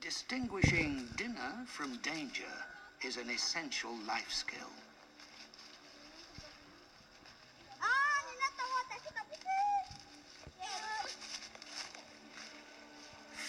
Distinguishing 0.00 1.14
dinner 1.16 1.64
from 1.66 1.98
danger 2.00 2.48
is 3.02 3.18
an 3.18 3.28
essential 3.28 3.92
life 4.06 4.30
skill. 4.30 4.85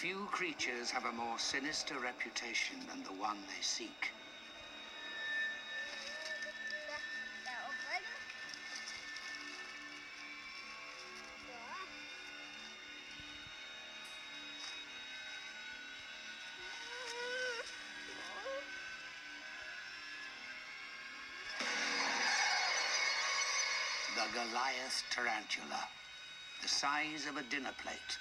Few 0.00 0.28
creatures 0.30 0.92
have 0.92 1.06
a 1.06 1.12
more 1.12 1.40
sinister 1.40 1.98
reputation 1.98 2.76
than 2.88 3.02
the 3.02 3.20
one 3.20 3.36
they 3.48 3.62
seek. 3.62 4.12
The 24.14 24.32
Goliath 24.32 25.02
tarantula, 25.10 25.88
the 26.62 26.68
size 26.68 27.26
of 27.28 27.36
a 27.36 27.42
dinner 27.50 27.72
plate. 27.82 28.16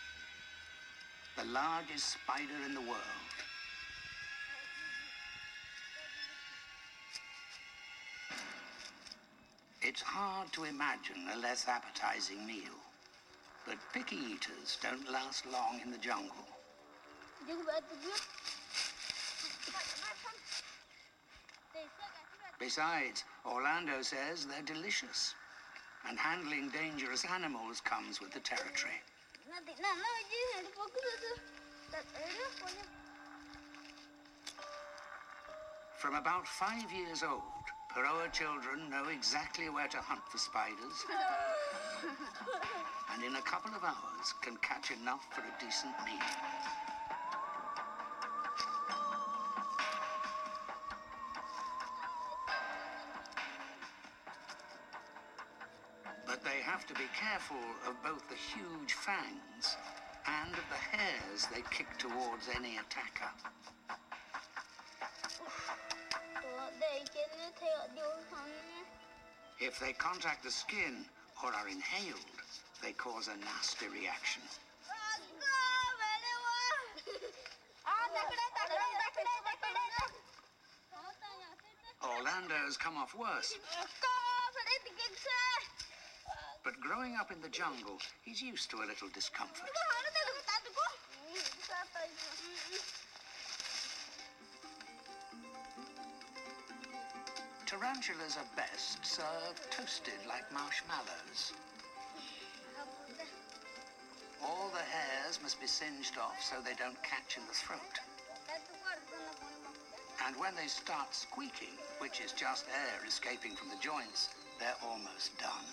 The 1.38 1.46
largest 1.46 2.13
spider 2.13 2.65
in 2.65 2.74
the 2.74 2.82
world. 2.82 2.98
It's 9.84 10.01
hard 10.01 10.51
to 10.53 10.63
imagine 10.63 11.27
a 11.32 11.38
less 11.38 11.67
appetizing 11.67 12.44
meal. 12.48 12.74
But 13.67 13.75
picky 13.94 14.15
eaters 14.15 14.79
don't 14.82 15.12
last 15.12 15.46
long 15.46 15.79
in 15.84 15.91
the 15.91 16.00
jungle. 16.00 16.48
Besides, 22.60 23.24
Orlando 23.46 24.01
says 24.01 24.48
they're 24.48 24.63
delicious. 24.63 25.36
And 26.10 26.17
handling 26.17 26.70
dangerous 26.70 27.25
animals 27.25 27.79
comes 27.79 28.20
with 28.20 28.32
the 28.32 28.39
territory. 28.39 29.01
From 35.98 36.14
about 36.14 36.48
five 36.48 36.92
years 36.94 37.24
old, 37.24 37.42
Paroa 37.90 38.32
children 38.32 38.90
know 38.90 39.10
exactly 39.10 39.70
where 39.70 39.88
to 39.88 39.98
hunt 39.98 40.22
for 40.30 40.38
spiders. 40.38 41.06
and 43.14 43.24
in 43.24 43.36
a 43.36 43.42
couple 43.42 43.76
of 43.76 43.84
hours 43.84 44.34
can 44.42 44.58
catch 44.58 44.92
enough 44.92 45.26
for 45.34 45.42
a 45.42 45.54
decent 45.60 45.94
meal. 46.06 46.76
But 56.38 56.51
they 56.51 56.62
have 56.62 56.86
to 56.86 56.94
be 56.94 57.10
careful 57.20 57.58
of 57.88 57.96
both 58.03 58.22
the 58.29 58.36
huge 58.36 58.94
fangs 58.94 59.75
and 60.27 60.51
of 60.53 60.65
the 60.70 60.98
hairs 60.98 61.48
they 61.51 61.63
kick 61.72 61.88
towards 61.98 62.48
any 62.56 62.77
attacker. 62.77 63.32
If 69.60 69.79
they 69.79 69.94
contact 69.94 70.44
the 70.44 70.51
skin 70.51 71.06
or 71.44 71.50
are 71.53 71.67
inhaled, 71.67 72.38
they 72.84 72.91
cause 72.91 73.29
a 73.29 73.38
nasty 73.38 73.88
reaction. 73.88 74.44
Orlando's 82.03 82.78
come 82.78 82.97
off 82.97 83.15
worse. 83.15 83.58
Growing 86.88 87.17
up 87.19 87.34
in 87.34 87.41
the 87.41 87.50
jungle, 87.50 88.00
he's 88.21 88.41
used 88.41 88.71
to 88.71 88.78
a 88.78 88.88
little 88.88 89.10
discomfort. 89.13 89.67
Tarantulas 97.65 98.38
are 98.38 98.47
best 98.56 99.06
served 99.06 99.69
toasted 99.69 100.13
like 100.30 100.50
marshmallows. 100.54 101.52
All 104.41 104.69
the 104.71 104.80
hairs 104.80 105.39
must 105.43 105.60
be 105.60 105.67
singed 105.67 106.17
off 106.17 106.41
so 106.41 106.56
they 106.63 106.76
don't 106.80 107.04
catch 107.04 107.36
in 107.36 107.43
the 107.47 107.54
throat. 107.54 108.00
And 110.26 110.38
when 110.38 110.56
they 110.56 110.67
start 110.67 111.13
squeaking, 111.13 111.76
which 112.00 112.21
is 112.21 112.32
just 112.32 112.63
air 112.71 113.06
escaping 113.06 113.58
from 113.58 113.67
the 113.67 113.84
joints, 113.84 114.30
they're 114.58 114.80
almost 114.88 115.38
done. 115.38 115.67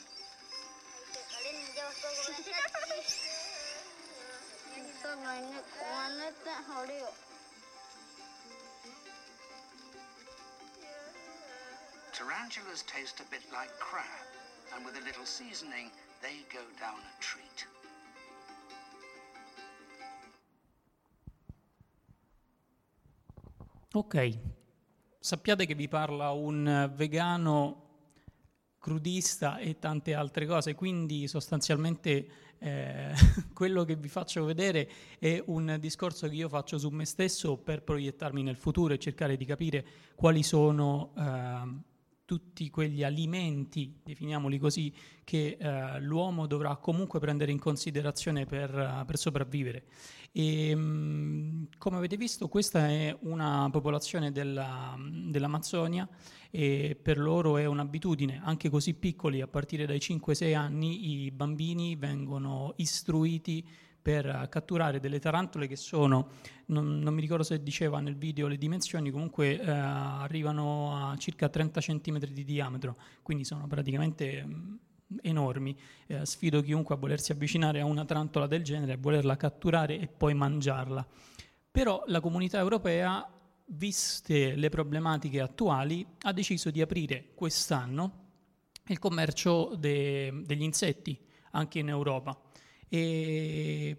Tarantulas 12.12 12.82
taste 12.86 13.20
a 13.20 13.24
bit 13.30 13.42
like 13.52 13.70
crab, 13.78 14.04
and 14.74 14.84
with 14.84 14.96
a 14.96 15.04
little 15.04 15.26
seasoning, 15.26 15.90
they 16.22 16.44
go 16.52 16.62
down 16.78 16.98
a 16.98 17.14
treat. 17.20 17.66
Ok, 23.92 24.38
sappiate 25.20 25.66
che 25.66 25.74
vi 25.74 25.88
parla 25.88 26.30
un 26.30 26.92
vegano 26.94 27.83
crudista 28.84 29.56
e 29.56 29.78
tante 29.78 30.12
altre 30.12 30.44
cose, 30.44 30.74
quindi 30.74 31.26
sostanzialmente 31.26 32.26
eh, 32.58 33.14
quello 33.54 33.82
che 33.84 33.96
vi 33.96 34.08
faccio 34.08 34.44
vedere 34.44 34.86
è 35.18 35.42
un 35.46 35.78
discorso 35.80 36.28
che 36.28 36.34
io 36.34 36.50
faccio 36.50 36.76
su 36.76 36.90
me 36.90 37.06
stesso 37.06 37.56
per 37.56 37.82
proiettarmi 37.82 38.42
nel 38.42 38.56
futuro 38.56 38.92
e 38.92 38.98
cercare 38.98 39.38
di 39.38 39.46
capire 39.46 39.86
quali 40.14 40.42
sono 40.42 41.14
eh, 41.16 41.93
tutti 42.34 42.68
quegli 42.68 43.04
alimenti, 43.04 44.00
definiamoli 44.02 44.58
così, 44.58 44.92
che 45.22 45.56
eh, 45.56 46.00
l'uomo 46.00 46.46
dovrà 46.46 46.74
comunque 46.76 47.20
prendere 47.20 47.52
in 47.52 47.60
considerazione 47.60 48.44
per, 48.44 48.74
uh, 48.74 49.04
per 49.04 49.16
sopravvivere. 49.16 49.84
E, 50.32 50.74
mh, 50.74 51.68
come 51.78 51.96
avete 51.96 52.16
visto, 52.16 52.48
questa 52.48 52.88
è 52.88 53.16
una 53.20 53.68
popolazione 53.70 54.32
della, 54.32 54.96
dell'Amazzonia 54.98 56.08
e 56.50 56.98
per 57.00 57.18
loro 57.18 57.56
è 57.56 57.66
un'abitudine, 57.66 58.40
anche 58.42 58.68
così 58.68 58.94
piccoli, 58.94 59.40
a 59.40 59.46
partire 59.46 59.86
dai 59.86 59.98
5-6 59.98 60.56
anni, 60.56 61.24
i 61.24 61.30
bambini 61.30 61.94
vengono 61.94 62.72
istruiti 62.78 63.64
per 64.04 64.48
catturare 64.50 65.00
delle 65.00 65.18
tarantole 65.18 65.66
che 65.66 65.76
sono, 65.76 66.28
non, 66.66 66.98
non, 66.98 67.14
mi 67.14 67.22
ricordo 67.22 67.42
se 67.42 67.62
diceva 67.62 68.00
nel 68.00 68.16
video 68.16 68.48
le 68.48 68.58
dimensioni, 68.58 69.10
comunque 69.10 69.58
eh, 69.58 69.66
arrivano 69.66 70.94
a 70.94 71.16
circa 71.16 71.48
30 71.48 71.80
cm 71.80 72.18
di 72.18 72.44
diametro, 72.44 72.98
quindi 73.22 73.44
sono 73.44 73.66
praticamente 73.66 74.44
mh, 74.44 74.78
enormi. 75.22 75.74
Eh, 76.06 76.26
sfido 76.26 76.60
chiunque 76.60 76.94
a 76.94 76.98
volersi 76.98 77.32
avvicinare 77.32 77.80
a 77.80 77.86
una 77.86 78.04
tarantola 78.04 78.46
del 78.46 78.62
genere, 78.62 78.92
a 78.92 78.98
volerla 79.00 79.38
catturare 79.38 79.98
e 79.98 80.06
poi 80.06 80.34
mangiarla. 80.34 81.06
Però 81.70 82.02
la 82.08 82.20
comunità 82.20 82.58
europea, 82.58 83.26
viste 83.68 84.54
le 84.54 84.68
problematiche 84.68 85.40
attuali, 85.40 86.06
ha 86.24 86.32
deciso 86.34 86.70
di 86.70 86.82
aprire 86.82 87.30
quest'anno 87.34 88.24
il 88.88 88.98
commercio 88.98 89.74
de- 89.78 90.42
degli 90.44 90.60
insetti 90.60 91.18
anche 91.52 91.78
in 91.78 91.88
Europa 91.88 92.38
e 92.88 93.96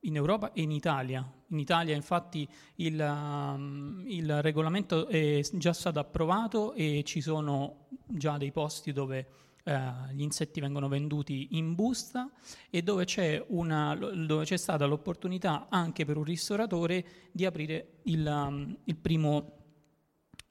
in 0.00 0.16
Europa 0.16 0.52
e 0.52 0.62
in 0.62 0.70
Italia. 0.70 1.28
In 1.48 1.58
Italia 1.58 1.94
infatti 1.94 2.48
il, 2.76 2.98
um, 3.00 4.04
il, 4.06 4.40
regolamento 4.40 5.08
è 5.08 5.40
già 5.54 5.72
stato 5.72 5.98
approvato 5.98 6.74
e 6.74 7.02
ci 7.04 7.20
sono 7.20 7.88
già 8.06 8.38
dei 8.38 8.52
posti 8.52 8.92
dove 8.92 9.26
uh, 9.64 10.12
gli 10.12 10.22
insetti 10.22 10.60
vengono 10.60 10.88
venduti 10.88 11.48
in 11.52 11.74
busta 11.74 12.30
e 12.70 12.82
dove 12.82 13.04
c'è, 13.04 13.44
una, 13.48 13.96
dove 13.96 14.44
c'è, 14.44 14.56
stata 14.56 14.86
l'opportunità 14.86 15.66
anche 15.68 16.04
per 16.04 16.16
un 16.16 16.24
ristoratore 16.24 17.04
di 17.32 17.44
aprire 17.44 17.98
il, 18.04 18.24
um, 18.24 18.76
il, 18.84 18.96
primo, 18.96 19.52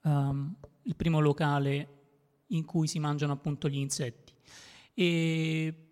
um, 0.04 0.54
il 0.84 0.96
primo 0.96 1.22
locale 1.22 1.96
in 2.48 2.66
cui 2.66 2.88
si 2.88 3.00
mangiano 3.00 3.34
appunto 3.34 3.70
gli 3.70 3.78
insetti. 3.78 4.34
E 4.94 5.89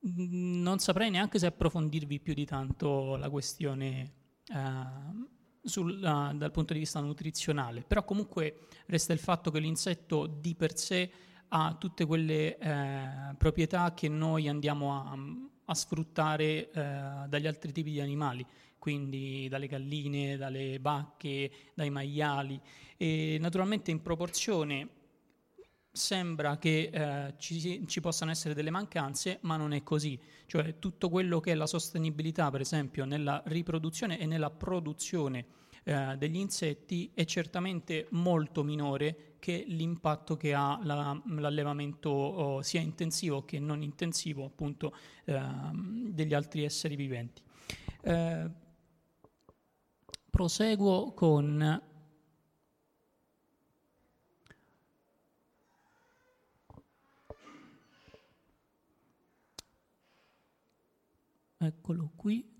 non 0.00 0.78
saprei 0.78 1.10
neanche 1.10 1.38
se 1.38 1.46
approfondirvi 1.46 2.20
più 2.20 2.34
di 2.34 2.44
tanto 2.44 3.16
la 3.16 3.28
questione 3.30 4.12
uh, 4.48 5.26
sul, 5.62 5.96
uh, 5.96 6.36
dal 6.36 6.50
punto 6.52 6.72
di 6.72 6.78
vista 6.78 7.00
nutrizionale, 7.00 7.82
però 7.82 8.04
comunque 8.04 8.66
resta 8.86 9.12
il 9.12 9.18
fatto 9.18 9.50
che 9.50 9.58
l'insetto 9.58 10.26
di 10.26 10.54
per 10.54 10.76
sé 10.76 11.10
ha 11.48 11.74
tutte 11.78 12.04
quelle 12.04 12.58
uh, 12.60 13.36
proprietà 13.36 13.92
che 13.94 14.08
noi 14.08 14.48
andiamo 14.48 14.92
a, 14.92 15.16
a 15.64 15.74
sfruttare 15.74 16.70
dagli 16.72 17.46
altri 17.46 17.72
tipi 17.72 17.90
di 17.90 18.00
animali, 18.00 18.46
quindi 18.78 19.48
dalle 19.48 19.66
galline, 19.66 20.36
dalle 20.36 20.80
bacche, 20.80 21.50
dai 21.74 21.90
maiali. 21.90 22.58
E 22.96 23.36
naturalmente 23.38 23.90
in 23.90 24.00
proporzione 24.00 24.88
sembra 25.98 26.56
che 26.58 26.90
eh, 26.92 27.34
ci, 27.38 27.86
ci, 27.86 28.00
possano 28.00 28.30
essere 28.30 28.54
delle 28.54 28.70
mancanze, 28.70 29.38
ma 29.42 29.56
non 29.56 29.72
è 29.72 29.82
così. 29.82 30.18
Cioè 30.46 30.78
tutto 30.78 31.10
quello 31.10 31.40
che 31.40 31.52
è 31.52 31.54
la 31.54 31.66
sostenibilità, 31.66 32.50
per 32.50 32.60
esempio, 32.60 33.04
nella 33.04 33.42
riproduzione 33.46 34.18
e 34.18 34.24
nella 34.24 34.50
produzione 34.50 35.44
eh, 35.84 36.16
degli 36.16 36.36
insetti 36.36 37.10
è 37.14 37.24
certamente 37.24 38.06
molto 38.10 38.62
minore 38.62 39.34
che 39.38 39.64
l'impatto 39.66 40.36
che 40.36 40.54
ha 40.54 40.78
la, 40.82 41.20
l'allevamento 41.26 42.10
oh, 42.10 42.62
sia 42.62 42.80
intensivo 42.80 43.44
che 43.44 43.58
non 43.58 43.82
intensivo 43.82 44.44
appunto 44.44 44.94
eh, 45.24 45.40
degli 45.72 46.34
altri 46.34 46.64
esseri 46.64 46.96
viventi. 46.96 47.42
Eh, 48.02 48.50
proseguo 50.30 51.12
con 51.14 51.87
Eccolo 61.60 62.12
qui. 62.14 62.56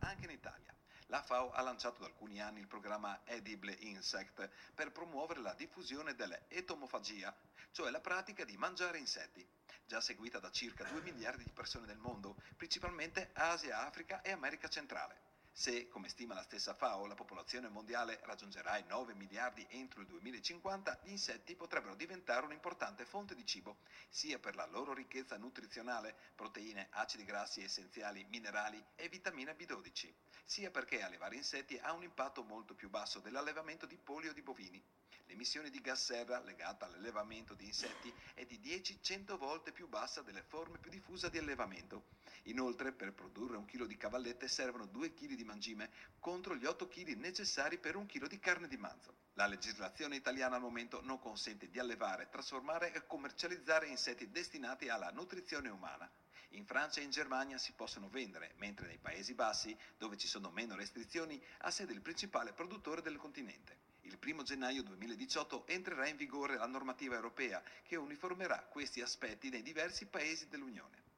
Anche 0.00 0.24
in 0.24 0.30
Italia. 0.32 0.74
La 1.06 1.22
FAO 1.22 1.50
ha 1.52 1.60
lanciato 1.62 2.00
da 2.00 2.06
alcuni 2.06 2.40
anni 2.40 2.58
il 2.58 2.66
programma 2.66 3.20
Edible 3.24 3.76
Insect 3.80 4.50
per 4.74 4.90
promuovere 4.90 5.40
la 5.40 5.54
diffusione 5.54 6.16
dell'etomofagia, 6.16 7.32
cioè 7.70 7.90
la 7.90 8.00
pratica 8.00 8.44
di 8.44 8.56
mangiare 8.56 8.98
insetti, 8.98 9.46
già 9.86 10.00
seguita 10.00 10.40
da 10.40 10.50
circa 10.50 10.84
2 10.84 11.02
miliardi 11.02 11.44
di 11.44 11.52
persone 11.52 11.86
nel 11.86 11.98
mondo, 11.98 12.36
principalmente 12.56 13.30
Asia, 13.34 13.86
Africa 13.86 14.22
e 14.22 14.32
America 14.32 14.66
centrale. 14.66 15.29
Se, 15.52 15.88
come 15.88 16.08
stima 16.08 16.32
la 16.34 16.42
stessa 16.42 16.74
FAO, 16.74 17.06
la 17.06 17.14
popolazione 17.14 17.68
mondiale 17.68 18.20
raggiungerà 18.22 18.78
i 18.78 18.84
9 18.86 19.14
miliardi 19.14 19.66
entro 19.70 20.00
il 20.00 20.06
2050, 20.06 21.00
gli 21.02 21.10
insetti 21.10 21.54
potrebbero 21.54 21.94
diventare 21.94 22.46
un'importante 22.46 23.04
fonte 23.04 23.34
di 23.34 23.44
cibo, 23.44 23.78
sia 24.08 24.38
per 24.38 24.54
la 24.54 24.66
loro 24.66 24.94
ricchezza 24.94 25.36
nutrizionale, 25.36 26.16
proteine, 26.34 26.88
acidi 26.92 27.24
grassi 27.24 27.62
essenziali, 27.62 28.24
minerali 28.30 28.82
e 28.94 29.08
vitamina 29.08 29.52
B12, 29.52 30.12
sia 30.44 30.70
perché 30.70 31.02
allevare 31.02 31.36
insetti 31.36 31.76
ha 31.78 31.92
un 31.92 32.04
impatto 32.04 32.42
molto 32.42 32.74
più 32.74 32.88
basso 32.88 33.18
dell'allevamento 33.18 33.86
di 33.86 33.96
polio 33.96 34.32
di 34.32 34.42
bovini. 34.42 34.82
L'emissione 35.26 35.70
di 35.70 35.80
gas 35.80 36.06
serra 36.06 36.40
legata 36.40 36.86
all'allevamento 36.86 37.54
di 37.54 37.66
insetti 37.66 38.12
è 38.34 38.44
di 38.46 38.58
10-100 38.58 39.36
volte 39.36 39.70
più 39.70 39.88
bassa 39.88 40.22
delle 40.22 40.42
forme 40.42 40.78
più 40.78 40.90
diffuse 40.90 41.30
di 41.30 41.38
allevamento. 41.38 42.18
Inoltre, 42.50 42.90
per 42.90 43.12
produrre 43.12 43.56
un 43.56 43.64
chilo 43.64 43.86
di 43.86 43.96
cavallette 43.96 44.48
servono 44.48 44.86
2 44.86 45.14
kg 45.14 45.34
di 45.34 45.44
mangime 45.44 45.88
contro 46.18 46.56
gli 46.56 46.64
8 46.66 46.88
kg 46.88 47.14
necessari 47.14 47.78
per 47.78 47.94
un 47.94 48.06
chilo 48.06 48.26
di 48.26 48.40
carne 48.40 48.66
di 48.66 48.76
manzo. 48.76 49.14
La 49.34 49.46
legislazione 49.46 50.16
italiana 50.16 50.56
al 50.56 50.60
momento 50.60 51.00
non 51.02 51.20
consente 51.20 51.70
di 51.70 51.78
allevare, 51.78 52.28
trasformare 52.28 52.92
e 52.92 53.06
commercializzare 53.06 53.86
insetti 53.86 54.32
destinati 54.32 54.88
alla 54.88 55.10
nutrizione 55.10 55.68
umana. 55.68 56.10
In 56.54 56.66
Francia 56.66 57.00
e 57.00 57.04
in 57.04 57.10
Germania 57.10 57.56
si 57.56 57.72
possono 57.72 58.08
vendere, 58.08 58.54
mentre 58.56 58.88
nei 58.88 58.98
Paesi 58.98 59.34
Bassi, 59.34 59.76
dove 59.96 60.16
ci 60.16 60.26
sono 60.26 60.50
meno 60.50 60.74
restrizioni, 60.74 61.40
ha 61.58 61.70
sede 61.70 61.92
il 61.92 62.00
principale 62.00 62.52
produttore 62.52 63.00
del 63.00 63.16
continente. 63.16 63.76
Il 64.00 64.18
1 64.20 64.42
gennaio 64.42 64.82
2018 64.82 65.68
entrerà 65.68 66.08
in 66.08 66.16
vigore 66.16 66.56
la 66.56 66.66
normativa 66.66 67.14
europea 67.14 67.62
che 67.84 67.94
uniformerà 67.94 68.58
questi 68.68 69.00
aspetti 69.00 69.50
nei 69.50 69.62
diversi 69.62 70.06
paesi 70.06 70.48
dell'Unione. 70.48 71.09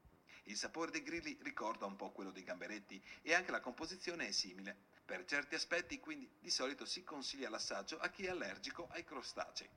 Il 0.45 0.57
sapore 0.57 0.91
dei 0.91 1.03
grilli 1.03 1.39
ricorda 1.43 1.87
un 1.87 1.97
po' 1.97 2.11
quello 2.11 2.31
dei 2.31 2.43
gamberetti 2.43 3.03
e 3.23 3.35
anche 3.35 3.51
la 3.51 3.61
composizione 3.61 4.29
è 4.29 4.33
simile. 4.33 4.77
Per 5.05 5.25
certi 5.25 5.55
aspetti 5.55 6.01
quindi 6.01 6.29
di 6.41 6.51
solito 6.51 6.85
si 6.85 7.05
consiglia 7.05 7.49
l'assaggio 7.49 7.99
a 7.99 8.09
chi 8.09 8.25
è 8.25 8.31
allergico 8.31 8.89
ai 8.91 9.05
crostacei. 9.05 9.69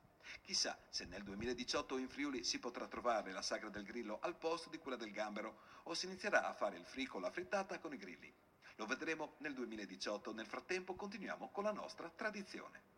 Chissà 0.41 0.77
se 0.89 1.05
nel 1.05 1.23
2018 1.23 1.97
in 1.97 2.09
Friuli 2.09 2.43
si 2.43 2.59
potrà 2.59 2.87
trovare 2.87 3.31
la 3.31 3.41
sagra 3.41 3.69
del 3.69 3.83
grillo 3.83 4.19
al 4.21 4.37
posto 4.37 4.69
di 4.69 4.77
quella 4.79 4.97
del 4.97 5.11
gambero 5.11 5.59
o 5.83 5.93
si 5.93 6.05
inizierà 6.07 6.47
a 6.47 6.53
fare 6.53 6.77
il 6.77 6.85
frico 6.85 7.19
la 7.19 7.31
frittata 7.31 7.79
con 7.79 7.93
i 7.93 7.97
grilli. 7.97 8.33
Lo 8.77 8.85
vedremo 8.85 9.35
nel 9.37 9.53
2018, 9.53 10.33
nel 10.33 10.47
frattempo 10.47 10.95
continuiamo 10.95 11.49
con 11.51 11.63
la 11.63 11.71
nostra 11.71 12.11
tradizione. 12.13 12.93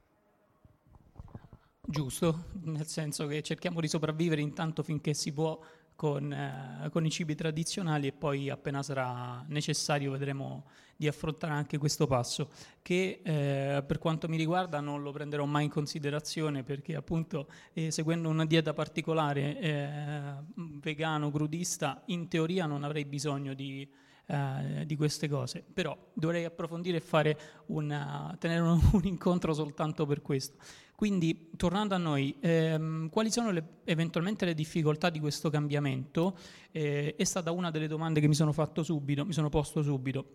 Giusto, 1.89 2.49
nel 2.63 2.87
senso 2.87 3.27
che 3.27 3.41
cerchiamo 3.43 3.79
di 3.79 3.87
sopravvivere 3.87 4.41
intanto 4.41 4.83
finché 4.83 5.13
si 5.13 5.31
può 5.31 5.59
con, 5.97 6.31
eh, 6.31 6.89
con, 6.91 7.05
i 7.05 7.09
cibi 7.09 7.33
tradizionali 7.33 8.07
e 8.07 8.11
poi 8.13 8.49
appena 8.51 8.83
sarà 8.83 9.43
necessario 9.49 10.11
vedremo 10.11 10.65
di 10.95 11.07
affrontare 11.07 11.53
anche 11.53 11.77
questo 11.79 12.05
passo 12.05 12.49
che 12.83 13.19
eh, 13.23 13.83
per 13.83 13.97
quanto 13.97 14.27
mi 14.29 14.37
riguarda 14.37 14.79
non 14.79 15.01
lo 15.01 15.11
prenderò 15.11 15.45
mai 15.45 15.65
in 15.65 15.69
considerazione 15.71 16.63
perché 16.63 16.95
appunto 16.95 17.47
eh, 17.73 17.89
seguendo 17.89 18.29
una 18.29 18.45
dieta 18.45 18.73
particolare 18.73 19.59
eh, 19.59 20.33
vegano, 20.55 21.31
crudista, 21.31 22.03
in 22.05 22.27
teoria 22.27 22.67
non 22.67 22.83
avrei 22.83 23.05
bisogno 23.05 23.55
di 23.55 23.89
eh, 24.29 24.83
di 24.85 24.97
queste 24.97 25.29
cose. 25.29 25.63
Però 25.73 25.97
dovrei 26.11 26.43
approfondire 26.43 26.97
e 26.97 26.99
fare 26.99 27.39
una, 27.67 28.35
tenere 28.37 28.59
un, 28.59 28.77
un, 28.91 29.05
incontro 29.05 29.53
soltanto 29.53 30.05
per 30.05 30.21
questo. 30.21 30.57
Quindi, 30.97 31.51
tornando 31.57 31.93
a 31.93 31.99
noi, 31.99 32.35
ehm, 32.39 33.09
quali 33.09 33.29
sono 33.29 33.51
le, 33.51 33.63
eventualmente 33.83 34.45
le 34.45 34.55
difficoltà 34.55 35.11
di 35.11 35.19
questo 35.19 35.51
cambiamento? 35.51 36.35
Eh, 36.71 37.13
è 37.15 37.23
stata 37.23 37.51
una 37.51 37.69
delle 37.69 37.85
domande 37.85 38.19
che 38.19 38.27
mi 38.27 38.33
sono 38.33 38.51
fatto 38.51 38.81
subito, 38.81 39.23
mi 39.23 39.31
sono 39.31 39.47
posto 39.47 39.83
subito 39.83 40.25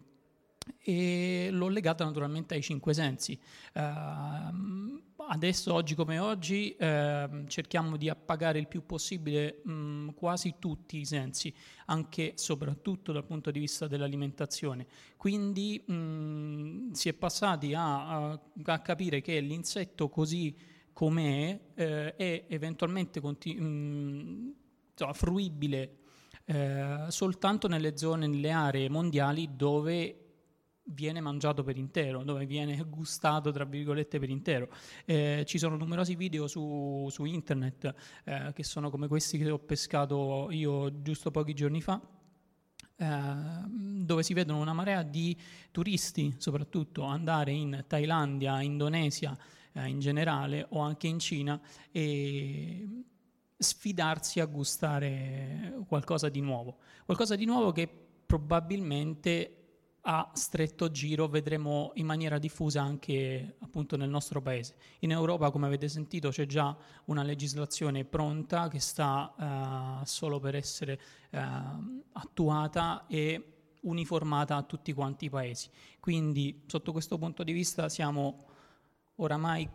e 0.78 1.48
l'ho 1.50 1.66
legata 1.66 2.04
naturalmente 2.04 2.54
ai 2.54 2.62
cinque 2.62 2.94
sensi. 2.94 3.36
Uh, 3.74 5.02
adesso, 5.28 5.72
oggi 5.72 5.94
come 5.94 6.18
oggi, 6.18 6.76
uh, 6.78 7.46
cerchiamo 7.46 7.96
di 7.96 8.08
appagare 8.08 8.58
il 8.58 8.68
più 8.68 8.84
possibile 8.86 9.60
mh, 9.64 10.14
quasi 10.14 10.54
tutti 10.58 10.98
i 10.98 11.04
sensi, 11.04 11.52
anche 11.86 12.32
e 12.32 12.38
soprattutto 12.38 13.12
dal 13.12 13.24
punto 13.24 13.50
di 13.50 13.58
vista 13.58 13.86
dell'alimentazione. 13.86 14.86
Quindi 15.16 15.82
mh, 15.84 16.92
si 16.92 17.08
è 17.08 17.12
passati 17.14 17.74
a, 17.74 18.30
a, 18.30 18.40
a, 18.64 18.78
capire 18.80 19.20
che 19.20 19.40
l'insetto 19.40 20.08
così 20.08 20.56
com'è 20.92 21.60
eh, 21.74 22.16
è 22.16 22.44
eventualmente 22.48 23.20
conti- 23.20 23.54
mh, 23.54 24.54
insomma, 24.92 25.12
fruibile 25.12 25.96
eh, 26.44 27.06
soltanto 27.08 27.68
nelle 27.68 27.96
zone, 27.96 28.26
nelle 28.26 28.50
aree 28.50 28.88
mondiali 28.88 29.50
dove 29.54 30.21
viene 30.84 31.20
mangiato 31.20 31.62
per 31.62 31.76
intero, 31.76 32.24
dove 32.24 32.46
viene 32.46 32.82
gustato 32.88 33.50
tra 33.50 33.64
virgolette 33.64 34.18
per 34.18 34.30
intero. 34.30 34.68
Eh, 35.04 35.44
ci 35.46 35.58
sono 35.58 35.76
numerosi 35.76 36.14
video 36.16 36.46
su, 36.46 37.06
su 37.10 37.24
internet 37.24 37.94
eh, 38.24 38.52
che 38.54 38.64
sono 38.64 38.90
come 38.90 39.08
questi 39.08 39.38
che 39.38 39.50
ho 39.50 39.58
pescato 39.58 40.48
io 40.50 41.02
giusto 41.02 41.30
pochi 41.30 41.54
giorni 41.54 41.80
fa. 41.80 42.00
Eh, 42.96 43.64
dove 43.68 44.22
si 44.22 44.34
vedono 44.34 44.60
una 44.60 44.72
marea 44.72 45.02
di 45.02 45.36
turisti, 45.70 46.34
soprattutto 46.38 47.02
andare 47.02 47.52
in 47.52 47.84
Thailandia, 47.86 48.60
Indonesia 48.62 49.36
eh, 49.72 49.86
in 49.86 50.00
generale 50.00 50.66
o 50.70 50.80
anche 50.80 51.06
in 51.06 51.18
Cina 51.18 51.60
e 51.90 53.04
sfidarsi 53.56 54.40
a 54.40 54.46
gustare 54.46 55.84
qualcosa 55.86 56.28
di 56.28 56.40
nuovo, 56.40 56.78
qualcosa 57.04 57.36
di 57.36 57.44
nuovo 57.44 57.70
che 57.70 57.88
probabilmente 58.26 59.61
a 60.04 60.30
stretto 60.34 60.90
giro 60.90 61.28
vedremo 61.28 61.92
in 61.94 62.06
maniera 62.06 62.38
diffusa 62.38 62.82
anche 62.82 63.56
appunto 63.60 63.96
nel 63.96 64.08
nostro 64.08 64.40
paese. 64.40 64.74
In 65.00 65.12
Europa, 65.12 65.50
come 65.50 65.66
avete 65.66 65.88
sentito, 65.88 66.30
c'è 66.30 66.46
già 66.46 66.76
una 67.04 67.22
legislazione 67.22 68.04
pronta 68.04 68.68
che 68.68 68.80
sta 68.80 70.00
uh, 70.00 70.04
solo 70.04 70.40
per 70.40 70.56
essere 70.56 71.00
uh, 71.30 71.38
attuata 72.12 73.06
e 73.06 73.76
uniformata 73.82 74.56
a 74.56 74.62
tutti 74.62 74.92
quanti 74.92 75.26
i 75.26 75.30
paesi. 75.30 75.68
Quindi, 76.00 76.64
sotto 76.66 76.90
questo 76.90 77.16
punto 77.16 77.44
di 77.44 77.52
vista, 77.52 77.88
siamo 77.88 78.46
oramai, 79.16 79.68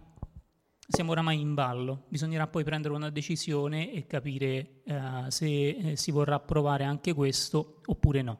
siamo 0.85 1.11
oramai 1.11 1.39
in 1.39 1.53
ballo. 1.53 2.03
Bisognerà 2.09 2.47
poi 2.47 2.65
prendere 2.65 2.93
una 2.93 3.09
decisione 3.09 3.93
e 3.93 4.05
capire 4.07 4.81
uh, 4.87 5.29
se 5.29 5.69
eh, 5.69 5.95
si 5.95 6.11
vorrà 6.11 6.35
approvare 6.35 6.83
anche 6.83 7.13
questo 7.13 7.79
oppure 7.85 8.21
no. 8.21 8.39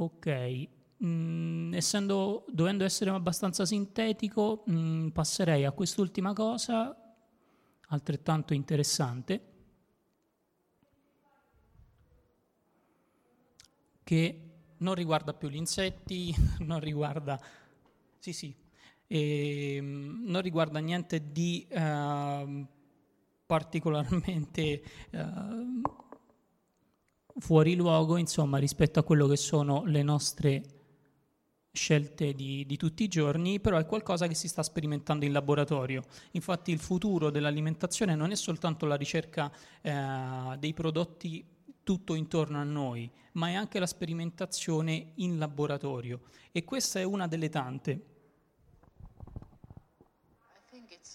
Ok, 0.00 0.68
mm, 1.04 1.74
essendo, 1.74 2.44
dovendo 2.52 2.84
essere 2.84 3.10
abbastanza 3.10 3.64
sintetico, 3.66 4.62
mm, 4.70 5.08
passerei 5.08 5.64
a 5.64 5.72
quest'ultima 5.72 6.32
cosa, 6.32 6.96
altrettanto 7.88 8.54
interessante, 8.54 9.42
che 14.04 14.42
non 14.78 14.94
riguarda 14.94 15.34
più 15.34 15.48
gli 15.48 15.56
insetti, 15.56 16.34
non 16.60 16.80
riguarda... 16.80 17.40
Sì, 18.18 18.32
sì, 18.32 18.54
e, 19.06 19.78
mm, 19.80 20.28
non 20.28 20.42
riguarda 20.42 20.78
niente 20.80 21.32
di 21.32 21.66
uh, 21.70 22.66
particolarmente 23.46 24.82
eh, 25.10 25.26
fuori 27.38 27.74
luogo 27.74 28.16
insomma, 28.16 28.58
rispetto 28.58 28.98
a 28.98 29.04
quello 29.04 29.26
che 29.26 29.36
sono 29.36 29.84
le 29.84 30.02
nostre 30.02 30.62
scelte 31.72 32.34
di, 32.34 32.66
di, 32.66 32.76
tutti 32.76 33.04
i 33.04 33.08
giorni, 33.08 33.60
però 33.60 33.78
è 33.78 33.86
qualcosa 33.86 34.26
che 34.26 34.34
si 34.34 34.48
sta 34.48 34.62
sperimentando 34.62 35.24
in 35.24 35.32
laboratorio. 35.32 36.02
Infatti 36.32 36.72
il 36.72 36.80
futuro 36.80 37.30
dell'alimentazione 37.30 38.14
non 38.14 38.32
è 38.32 38.34
soltanto 38.34 38.86
la 38.86 38.96
ricerca 38.96 39.50
eh, 39.80 40.56
dei 40.58 40.74
prodotti 40.74 41.44
tutto 41.84 42.14
intorno 42.14 42.58
a 42.58 42.64
noi, 42.64 43.10
ma 43.32 43.48
è 43.48 43.54
anche 43.54 43.78
la 43.78 43.86
sperimentazione 43.86 45.12
in 45.16 45.38
laboratorio 45.38 46.20
e 46.52 46.64
questa 46.64 46.98
è 46.98 47.02
una 47.04 47.26
delle 47.26 47.48
tante. 47.48 48.16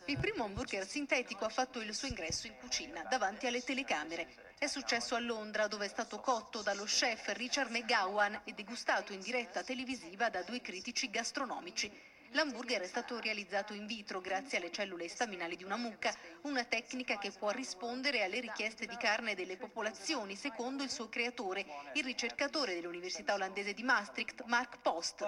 Il 0.08 0.18
primo 0.18 0.44
hamburger 0.44 0.86
sintetico 0.86 1.46
ha 1.46 1.50
fatto 1.50 1.80
il 1.80 1.94
suo 1.94 2.08
ingresso 2.08 2.48
in 2.48 2.54
cucina, 2.60 3.04
davanti 3.10 3.46
alle 3.46 3.62
telecamere. 3.62 4.53
È 4.64 4.68
successo 4.68 5.16
a 5.16 5.20
Londra, 5.20 5.68
dove 5.68 5.84
è 5.84 5.90
stato 5.90 6.22
cotto 6.22 6.62
dallo 6.62 6.86
chef 6.86 7.34
Richard 7.34 7.70
McGowan 7.70 8.44
e 8.46 8.54
degustato 8.54 9.12
in 9.12 9.20
diretta 9.20 9.62
televisiva 9.62 10.30
da 10.30 10.42
due 10.42 10.62
critici 10.62 11.10
gastronomici. 11.10 11.92
L'hamburger 12.34 12.82
è 12.82 12.88
stato 12.88 13.20
realizzato 13.20 13.74
in 13.74 13.86
vitro 13.86 14.20
grazie 14.20 14.58
alle 14.58 14.72
cellule 14.72 15.08
staminali 15.08 15.56
di 15.56 15.64
una 15.64 15.78
mucca, 15.78 16.12
una 16.42 16.64
tecnica 16.64 17.20
che 17.20 17.32
può 17.32 17.52
rispondere 17.52 18.24
alle 18.24 18.40
richieste 18.40 18.88
di 18.88 18.98
carne 18.98 19.36
delle 19.36 19.56
popolazioni, 19.56 20.36
secondo 20.36 20.82
il 20.82 20.90
suo 20.90 21.10
creatore, 21.10 21.64
il 21.94 22.04
ricercatore 22.04 22.74
dell'Università 22.74 23.36
olandese 23.36 23.74
di 23.74 23.84
Maastricht, 23.84 24.44
Mark 24.46 24.80
Post. 24.82 25.24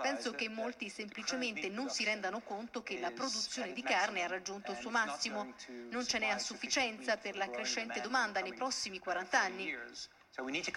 Penso 0.00 0.32
che 0.34 0.48
molti 0.48 0.88
semplicemente 0.88 1.68
non 1.68 1.90
si 1.90 2.04
rendano 2.04 2.40
conto 2.42 2.84
che 2.84 3.00
la 3.00 3.10
produzione 3.10 3.72
di 3.72 3.82
carne 3.82 4.22
ha 4.22 4.28
raggiunto 4.28 4.70
il 4.70 4.78
suo 4.78 4.90
massimo. 4.90 5.52
Non 5.90 6.06
ce 6.06 6.18
n'è 6.20 6.28
a 6.28 6.38
sufficienza 6.38 7.16
per 7.16 7.34
la 7.34 7.50
crescente 7.50 8.00
domanda 8.00 8.40
nei 8.40 8.54
prossimi 8.54 9.00
40 9.00 9.40
anni. 9.40 9.76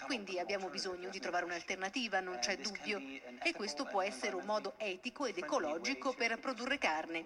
Quindi 0.05 0.39
abbiamo 0.39 0.67
bisogno 0.67 1.09
di 1.09 1.19
trovare 1.19 1.45
un'alternativa, 1.45 2.19
non 2.19 2.39
c'è 2.39 2.57
dubbio, 2.57 2.99
e 3.41 3.53
questo 3.53 3.85
può 3.85 4.01
essere 4.01 4.35
un 4.35 4.45
modo 4.45 4.73
etico 4.77 5.25
ed 5.25 5.37
ecologico 5.37 6.13
per 6.13 6.37
produrre 6.39 6.77
carne. 6.77 7.25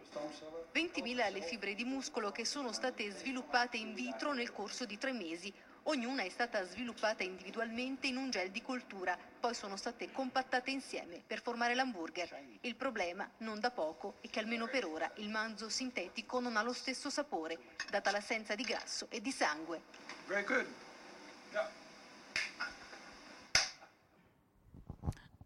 20.000 0.74 1.32
le 1.32 1.42
fibre 1.42 1.74
di 1.74 1.84
muscolo 1.84 2.32
che 2.32 2.46
sono 2.46 2.72
state 2.72 3.10
sviluppate 3.10 3.78
in 3.78 3.94
vitro 3.94 4.34
nel 4.34 4.52
corso 4.52 4.86
di 4.86 4.98
tre 4.98 5.12
mesi. 5.12 5.52
Ognuna 5.84 6.24
è 6.24 6.30
stata 6.30 6.64
sviluppata 6.66 7.24
individualmente 7.24 8.08
in 8.08 8.18
un 8.18 8.30
gel 8.30 8.52
di 8.52 8.62
coltura, 8.62 9.18
poi 9.40 9.54
sono 9.54 9.78
state 9.78 10.12
compattate 10.12 10.70
insieme 10.70 11.24
per 11.26 11.42
formare 11.42 11.76
l'hamburger. 11.76 12.58
Il 12.62 12.76
problema, 12.76 13.30
non 13.38 13.60
da 13.62 13.72
poco, 13.72 14.16
è 14.20 14.30
che 14.30 14.40
almeno 14.40 14.68
per 14.68 14.86
ora 14.86 15.10
il 15.16 15.30
manzo 15.30 15.70
sintetico 15.70 16.42
non 16.42 16.58
ha 16.58 16.62
lo 16.62 16.74
stesso 16.74 17.10
sapore, 17.10 17.58
data 17.90 18.12
l'assenza 18.12 18.54
di 18.54 18.64
grasso 18.64 19.08
e 19.10 19.22
di 19.22 19.32
sangue. 19.32 19.82
Very 20.28 20.44
good. 20.44 20.68
Yeah. 21.54 21.87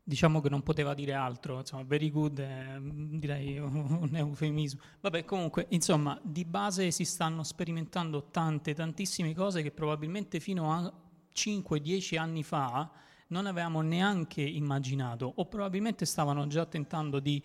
Diciamo 0.03 0.41
che 0.41 0.49
non 0.49 0.63
poteva 0.63 0.93
dire 0.93 1.13
altro, 1.13 1.59
insomma, 1.59 1.83
very 1.83 2.09
good 2.09 2.39
è, 2.39 2.77
direi 2.79 3.57
un 3.59 4.09
eufemismo. 4.13 4.81
Vabbè, 5.01 5.25
comunque, 5.25 5.67
insomma, 5.69 6.19
di 6.23 6.45
base 6.45 6.91
si 6.91 7.05
stanno 7.05 7.43
sperimentando 7.43 8.27
tante, 8.31 8.73
tantissime 8.73 9.33
cose 9.33 9.61
che 9.61 9.71
probabilmente 9.71 10.39
fino 10.39 10.71
a 10.73 10.91
5-10 11.33 12.17
anni 12.17 12.43
fa 12.43 12.89
non 13.27 13.45
avevamo 13.45 13.81
neanche 13.81 14.41
immaginato 14.41 15.31
o 15.35 15.45
probabilmente 15.45 16.05
stavano 16.05 16.47
già 16.47 16.65
tentando 16.65 17.19
di 17.19 17.41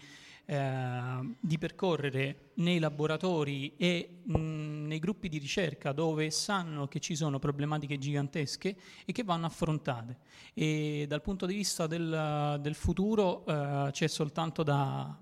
eh, 0.47 1.35
di 1.41 1.59
percorrere 1.59 2.51
nei 2.55 2.79
laboratori 2.79 3.75
e 3.77 4.21
mh, 4.23 4.87
nei 4.87 4.99
gruppi 4.99 5.29
di 5.29 5.39
ricerca 5.39 5.93
dove 5.93 6.31
sanno 6.31 6.87
che 6.87 7.01
ci 7.01 7.17
sono 7.17 7.39
problematiche 7.39 7.99
gigantesche 7.99 8.77
e 9.05 9.13
che 9.13 9.25
vanno 9.25 9.47
affrontate. 9.47 10.19
E 10.55 11.05
dal 11.09 11.21
punto 11.21 11.47
di 11.47 11.55
vista 11.55 11.87
del, 11.87 12.59
del 12.61 12.75
futuro 12.75 13.45
eh, 13.45 13.91
c'è 13.91 14.07
soltanto 14.07 14.63
da 14.63 15.19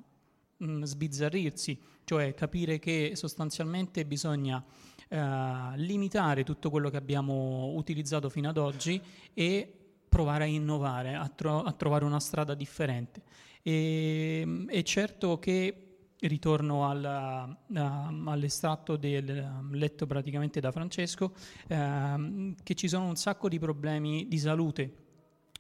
mh, 0.57 0.83
sbizzarrirsi, 0.83 1.81
cioè 2.05 2.35
capire 2.35 2.79
che 2.79 3.13
sostanzialmente 3.15 4.05
bisogna 4.05 4.63
eh, 5.09 5.19
limitare 5.77 6.45
tutto 6.45 6.71
quello 6.71 6.91
che 6.91 6.97
abbiamo 6.97 7.73
utilizzato 7.75 8.29
fino 8.29 8.49
ad 8.51 8.59
oggi 8.59 9.01
e 9.33 9.79
provare 10.09 10.45
a 10.45 10.47
innovare, 10.47 11.15
a, 11.15 11.29
tro- 11.29 11.63
a 11.63 11.73
trovare 11.73 12.05
una 12.05 12.21
strada 12.21 12.55
differente. 12.55 13.23
E, 13.67 14.41
ehm, 14.43 14.69
è 14.69 14.83
certo 14.83 15.39
che 15.39 15.79
ritorno 16.21 16.89
alla, 16.89 17.45
uh, 17.45 18.29
all'estratto 18.29 18.97
del, 18.97 19.29
um, 19.29 19.75
letto 19.75 20.07
praticamente 20.07 20.61
da 20.61 20.71
Francesco, 20.71 21.33
uh, 21.69 22.55
che 22.63 22.75
ci 22.75 22.89
sono 22.89 23.07
un 23.07 23.17
sacco 23.17 23.49
di 23.49 23.59
problemi 23.59 24.29
di 24.29 24.39
salute 24.39 24.95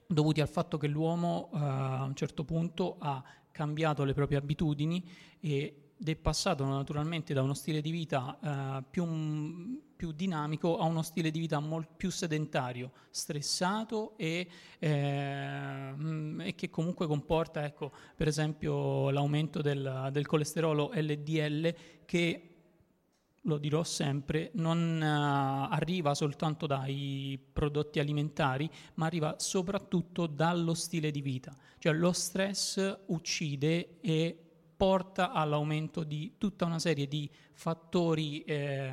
dovuti 0.06 0.40
al 0.42 0.48
fatto 0.48 0.76
che 0.76 0.86
l'uomo 0.86 1.48
uh, 1.52 1.56
a 1.56 2.04
un 2.04 2.14
certo 2.14 2.44
punto 2.44 2.96
ha 2.98 3.22
cambiato 3.50 4.04
le 4.04 4.12
proprie 4.12 4.36
abitudini 4.38 5.02
e 5.40 5.83
è 6.02 6.16
passato 6.16 6.64
naturalmente 6.64 7.32
da 7.34 7.42
uno 7.42 7.54
stile 7.54 7.80
di 7.80 7.90
vita 7.90 8.38
uh, 8.40 8.84
più, 8.90 9.80
più, 9.94 10.12
dinamico 10.12 10.78
a 10.78 10.84
uno 10.84 11.02
stile 11.02 11.30
di 11.30 11.38
vita 11.38 11.60
molto 11.60 11.92
più 11.96 12.10
sedentario, 12.10 12.92
stressato 13.10 14.16
e, 14.16 14.48
eh, 14.78 15.94
e 16.40 16.54
che 16.54 16.70
comunque 16.70 17.06
comporta, 17.06 17.64
ecco, 17.64 17.92
per 18.16 18.28
esempio, 18.28 19.10
l'aumento 19.10 19.62
del, 19.62 20.08
del 20.12 20.26
colesterolo 20.26 20.90
LDL 20.94 21.74
che 22.04 22.48
lo 23.46 23.58
dirò 23.58 23.82
sempre, 23.84 24.50
non 24.54 25.00
uh, 25.02 25.72
arriva 25.72 26.14
soltanto 26.14 26.66
dai 26.66 27.38
prodotti 27.52 27.98
alimentari, 27.98 28.68
ma 28.94 29.06
arriva 29.06 29.36
soprattutto 29.38 30.26
dallo 30.26 30.74
stile 30.74 31.10
di 31.10 31.20
vita. 31.20 31.54
Cioè 31.78 31.92
lo 31.92 32.12
stress 32.12 33.00
uccide 33.06 34.00
e 34.00 34.43
porta 34.76 35.32
all'aumento 35.32 36.02
di 36.02 36.34
tutta 36.38 36.64
una 36.64 36.78
serie 36.78 37.06
di 37.06 37.30
fattori 37.52 38.42
eh, 38.42 38.92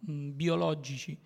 biologici 0.00 1.18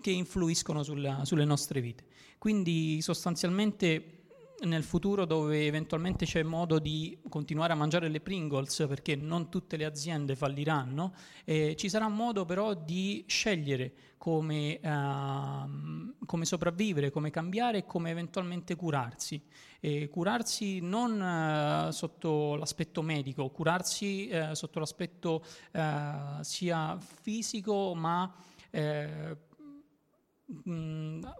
che 0.00 0.10
influiscono 0.10 0.82
sulla, 0.82 1.24
sulle 1.24 1.44
nostre 1.44 1.80
vite. 1.80 2.04
Quindi 2.38 3.02
sostanzialmente 3.02 4.20
nel 4.62 4.82
futuro 4.82 5.24
dove 5.24 5.66
eventualmente 5.66 6.26
c'è 6.26 6.42
modo 6.42 6.78
di 6.78 7.18
continuare 7.28 7.72
a 7.72 7.76
mangiare 7.76 8.08
le 8.08 8.20
Pringles 8.20 8.84
perché 8.88 9.16
non 9.16 9.48
tutte 9.48 9.76
le 9.76 9.84
aziende 9.84 10.36
falliranno, 10.36 11.14
eh, 11.44 11.74
ci 11.76 11.88
sarà 11.88 12.08
modo 12.08 12.44
però 12.44 12.74
di 12.74 13.24
scegliere 13.26 13.92
come, 14.18 14.78
uh, 14.82 16.26
come 16.26 16.44
sopravvivere, 16.44 17.10
come 17.10 17.30
cambiare 17.30 17.78
e 17.78 17.86
come 17.86 18.10
eventualmente 18.10 18.76
curarsi. 18.76 19.42
E 19.80 20.08
curarsi 20.08 20.80
non 20.80 21.20
uh, 21.20 21.90
sotto 21.90 22.54
l'aspetto 22.56 23.00
medico, 23.00 23.48
curarsi 23.48 24.30
uh, 24.30 24.52
sotto 24.52 24.78
l'aspetto 24.78 25.42
uh, 25.72 26.42
sia 26.42 26.98
fisico 27.00 27.94
ma 27.94 28.30
eh, 28.70 29.36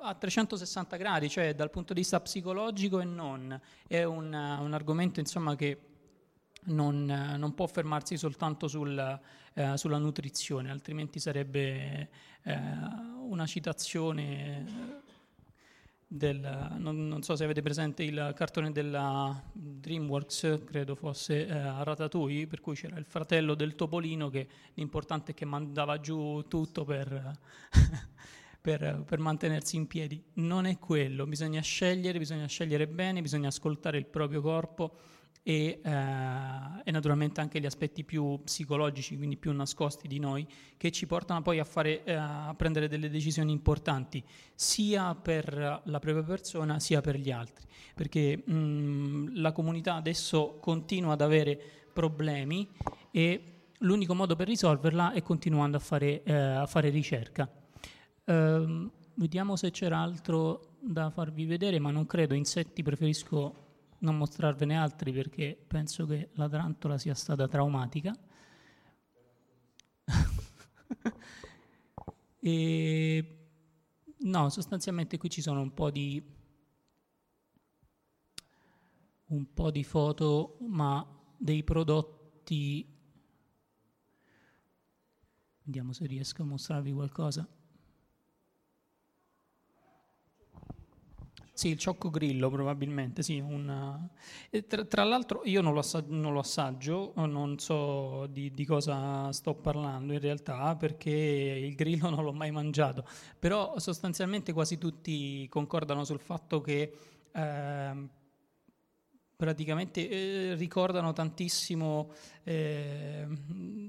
a 0.00 0.14
360 0.14 0.96
gradi, 0.96 1.28
cioè 1.28 1.54
dal 1.54 1.70
punto 1.70 1.92
di 1.92 2.00
vista 2.00 2.20
psicologico 2.20 3.00
e 3.00 3.04
non. 3.04 3.60
È 3.86 4.02
un, 4.04 4.26
un 4.32 4.72
argomento 4.72 5.20
insomma, 5.20 5.56
che 5.56 5.80
non, 6.64 7.04
non, 7.36 7.54
può 7.54 7.66
fermarsi 7.66 8.16
soltanto 8.16 8.68
sul, 8.68 9.20
eh, 9.54 9.76
sulla 9.76 9.98
nutrizione, 9.98 10.70
altrimenti 10.70 11.18
sarebbe 11.18 12.08
eh, 12.42 12.58
una 13.20 13.46
citazione 13.46 15.02
del, 16.12 16.74
non, 16.78 17.06
non, 17.06 17.22
so 17.22 17.36
se 17.36 17.44
avete 17.44 17.62
presente 17.62 18.02
il 18.02 18.32
cartone 18.34 18.72
della 18.72 19.40
DreamWorks, 19.52 20.62
credo 20.66 20.96
fosse 20.96 21.46
eh, 21.46 21.84
Ratatouille, 21.84 22.48
per 22.48 22.60
cui 22.60 22.74
c'era 22.74 22.98
il 22.98 23.04
fratello 23.04 23.54
del 23.54 23.76
topolino 23.76 24.28
che 24.28 24.48
l'importante 24.74 25.30
è 25.30 25.34
che 25.36 25.44
mandava 25.44 26.00
giù 26.00 26.44
tutto 26.48 26.84
per, 26.84 27.38
per, 28.60 29.04
per, 29.06 29.18
mantenersi 29.20 29.76
in 29.76 29.86
piedi. 29.86 30.20
Non 30.34 30.66
è 30.66 30.80
quello, 30.80 31.26
bisogna 31.26 31.60
scegliere, 31.60 32.18
bisogna 32.18 32.46
scegliere 32.46 32.88
bene, 32.88 33.22
bisogna 33.22 33.46
ascoltare 33.46 33.96
il 33.96 34.06
proprio 34.06 34.40
corpo 34.40 34.96
e, 35.42 35.80
eh, 35.82 35.90
e, 36.84 36.90
naturalmente 36.90 37.40
anche 37.40 37.60
gli 37.60 37.66
aspetti 37.66 38.04
più 38.04 38.40
psicologici, 38.44 39.16
quindi 39.16 39.36
più 39.36 39.52
nascosti 39.52 40.06
di 40.06 40.18
noi, 40.18 40.46
che 40.76 40.90
ci 40.90 41.06
portano 41.06 41.42
poi 41.42 41.58
a, 41.58 41.64
fare, 41.64 42.04
eh, 42.04 42.12
a 42.12 42.54
prendere 42.56 42.88
delle 42.88 43.08
decisioni 43.08 43.52
importanti, 43.52 44.22
sia 44.54 45.14
per 45.14 45.82
la 45.84 45.98
propria 45.98 46.22
persona 46.22 46.78
sia 46.78 47.00
per 47.00 47.16
gli 47.16 47.30
altri, 47.30 47.66
perché 47.94 48.36
mh, 48.44 49.40
la 49.40 49.52
comunità 49.52 49.94
adesso 49.94 50.58
continua 50.60 51.14
ad 51.14 51.20
avere 51.20 51.58
problemi 51.92 52.68
e 53.10 53.44
l'unico 53.78 54.14
modo 54.14 54.36
per 54.36 54.46
risolverla 54.46 55.12
è 55.12 55.22
continuando 55.22 55.76
a 55.76 55.80
fare, 55.80 56.22
eh, 56.22 56.32
a 56.32 56.66
fare 56.66 56.90
ricerca. 56.90 57.50
Uh, 58.24 58.88
vediamo 59.14 59.56
se 59.56 59.70
c'era 59.72 59.98
altro 59.98 60.76
da 60.80 61.10
farvi 61.10 61.46
vedere, 61.46 61.78
ma 61.78 61.90
non 61.90 62.06
credo. 62.06 62.34
Insetti 62.34 62.82
preferisco 62.82 63.69
non 64.00 64.16
mostrarvene 64.16 64.76
altri 64.76 65.12
perché 65.12 65.62
penso 65.66 66.06
che 66.06 66.30
la 66.34 66.48
tarantola 66.48 66.98
sia 66.98 67.14
stata 67.14 67.48
traumatica. 67.48 68.14
E 72.42 73.48
no, 74.20 74.48
sostanzialmente 74.48 75.18
qui 75.18 75.28
ci 75.28 75.42
sono 75.42 75.60
un 75.60 75.74
po' 75.74 75.90
di 75.90 76.24
un 79.30 79.52
po' 79.52 79.70
di 79.70 79.84
foto, 79.84 80.56
ma 80.60 81.06
dei 81.36 81.62
prodotti. 81.62 82.86
Vediamo 85.62 85.92
se 85.92 86.06
riesco 86.06 86.42
a 86.42 86.46
mostrarvi 86.46 86.92
qualcosa. 86.92 87.46
Sì, 91.60 91.68
il 91.68 91.76
ciocco 91.76 92.08
grillo 92.08 92.48
probabilmente, 92.48 93.22
sì. 93.22 93.38
Una... 93.38 94.08
Tra, 94.66 94.82
tra, 94.86 95.04
l'altro 95.04 95.42
io 95.44 95.60
non 95.60 95.74
lo, 95.74 95.80
assag- 95.80 96.08
non 96.08 96.32
lo, 96.32 96.38
assaggio, 96.38 97.12
non 97.16 97.58
so 97.58 98.26
di, 98.28 98.50
di, 98.54 98.64
cosa 98.64 99.30
sto 99.32 99.52
parlando 99.52 100.14
in 100.14 100.20
realtà 100.20 100.74
perché 100.76 101.10
il 101.10 101.74
grillo 101.74 102.08
non 102.08 102.24
l'ho 102.24 102.32
mai 102.32 102.50
mangiato, 102.50 103.04
però 103.38 103.78
sostanzialmente 103.78 104.54
quasi 104.54 104.78
tutti 104.78 105.46
concordano 105.50 106.04
sul 106.04 106.20
fatto 106.20 106.62
che 106.62 106.94
eh, 107.30 108.08
praticamente 109.40 110.06
eh, 110.06 110.54
ricordano 110.54 111.14
tantissimo, 111.14 112.10
eh, 112.44 113.26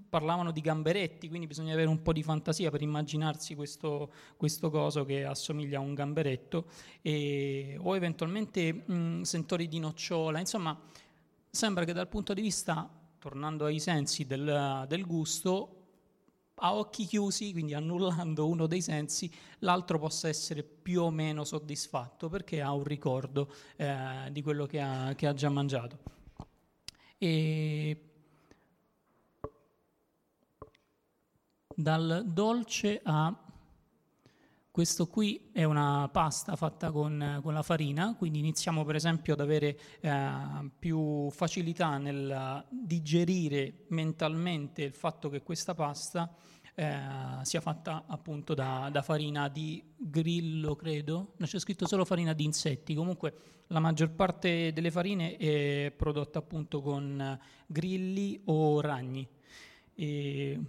parlavano 0.08 0.52
di 0.52 0.62
gamberetti, 0.62 1.28
quindi 1.28 1.46
bisogna 1.46 1.74
avere 1.74 1.90
un 1.90 2.02
po' 2.02 2.14
di 2.14 2.24
fantasia 2.24 2.72
per 2.72 2.82
immaginarsi 2.82 3.54
questo, 3.54 4.14
questo 4.38 4.70
coso 4.70 5.04
che 5.04 5.26
assomiglia 5.26 5.80
a 5.80 5.82
un 5.82 5.94
gamberetto, 5.94 6.68
e, 7.02 7.76
o 7.78 7.94
eventualmente 7.98 8.72
mh, 8.72 9.24
sentori 9.24 9.68
di 9.68 9.80
nocciola, 9.80 10.40
insomma 10.40 10.80
sembra 11.50 11.84
che 11.84 11.92
dal 11.92 12.08
punto 12.08 12.34
di 12.34 12.42
vista, 12.42 12.90
tornando 13.20 13.66
ai 13.66 13.82
sensi 13.82 14.26
del, 14.26 14.86
del 14.88 15.06
gusto, 15.06 15.81
a 16.64 16.76
occhi 16.76 17.06
chiusi, 17.06 17.52
quindi 17.52 17.74
annullando 17.74 18.48
uno 18.48 18.68
dei 18.68 18.82
sensi, 18.82 19.32
l'altro 19.60 19.98
possa 19.98 20.28
essere 20.28 20.64
più 20.64 21.02
o 21.02 21.10
meno 21.10 21.44
soddisfatto 21.44 22.30
perché 22.30 22.62
ha 22.62 22.72
un 22.72 22.84
ricordo 22.84 23.52
eh, 23.78 24.30
di 24.32 24.42
quello 24.42 24.66
che 24.66 24.80
ha, 24.80 25.14
che 25.16 25.28
ha, 25.28 25.34
già 25.34 25.50
mangiato. 25.50 26.00
E 27.18 28.02
dal 31.76 32.24
dolce 32.28 33.02
a 33.04 33.36
questo 34.70 35.08
qui 35.08 35.50
è 35.52 35.64
una 35.64 36.08
pasta 36.12 36.56
fatta 36.56 36.92
con, 36.92 37.40
con, 37.44 37.54
la 37.54 37.64
farina, 37.64 38.16
quindi 38.16 38.40
iniziamo 38.40 38.86
per 38.86 38.96
esempio 38.96 39.34
ad 39.34 39.42
avere 39.42 39.78
eh, 40.00 40.70
più 40.78 41.30
facilità 41.32 41.98
nel 41.98 42.66
digerire 42.70 43.86
mentalmente 43.90 44.84
il 44.84 44.94
fatto 44.94 45.28
che 45.28 45.42
questa 45.42 45.74
pasta 45.74 46.34
eh, 46.76 46.98
sia 47.42 47.62
fatta 47.62 48.06
appunto 48.08 48.54
da, 48.54 48.90
da, 48.92 49.02
farina 49.02 49.50
di 49.50 49.84
grillo, 49.98 50.76
credo. 50.76 51.34
Non 51.38 51.48
c'è 51.48 51.60
scritto 51.60 51.88
solo 51.88 52.06
farina 52.06 52.34
di 52.34 52.44
insetti. 52.44 52.94
Comunque 52.94 53.34
la 53.68 53.80
maggior 53.80 54.12
parte 54.12 54.72
delle 54.74 54.92
farine 54.92 55.38
è 55.38 55.94
prodotta 55.96 56.40
appunto 56.40 56.82
con 56.82 57.40
grilli 57.66 58.42
o 58.46 58.82
ragni. 58.82 59.28
E 59.94 60.60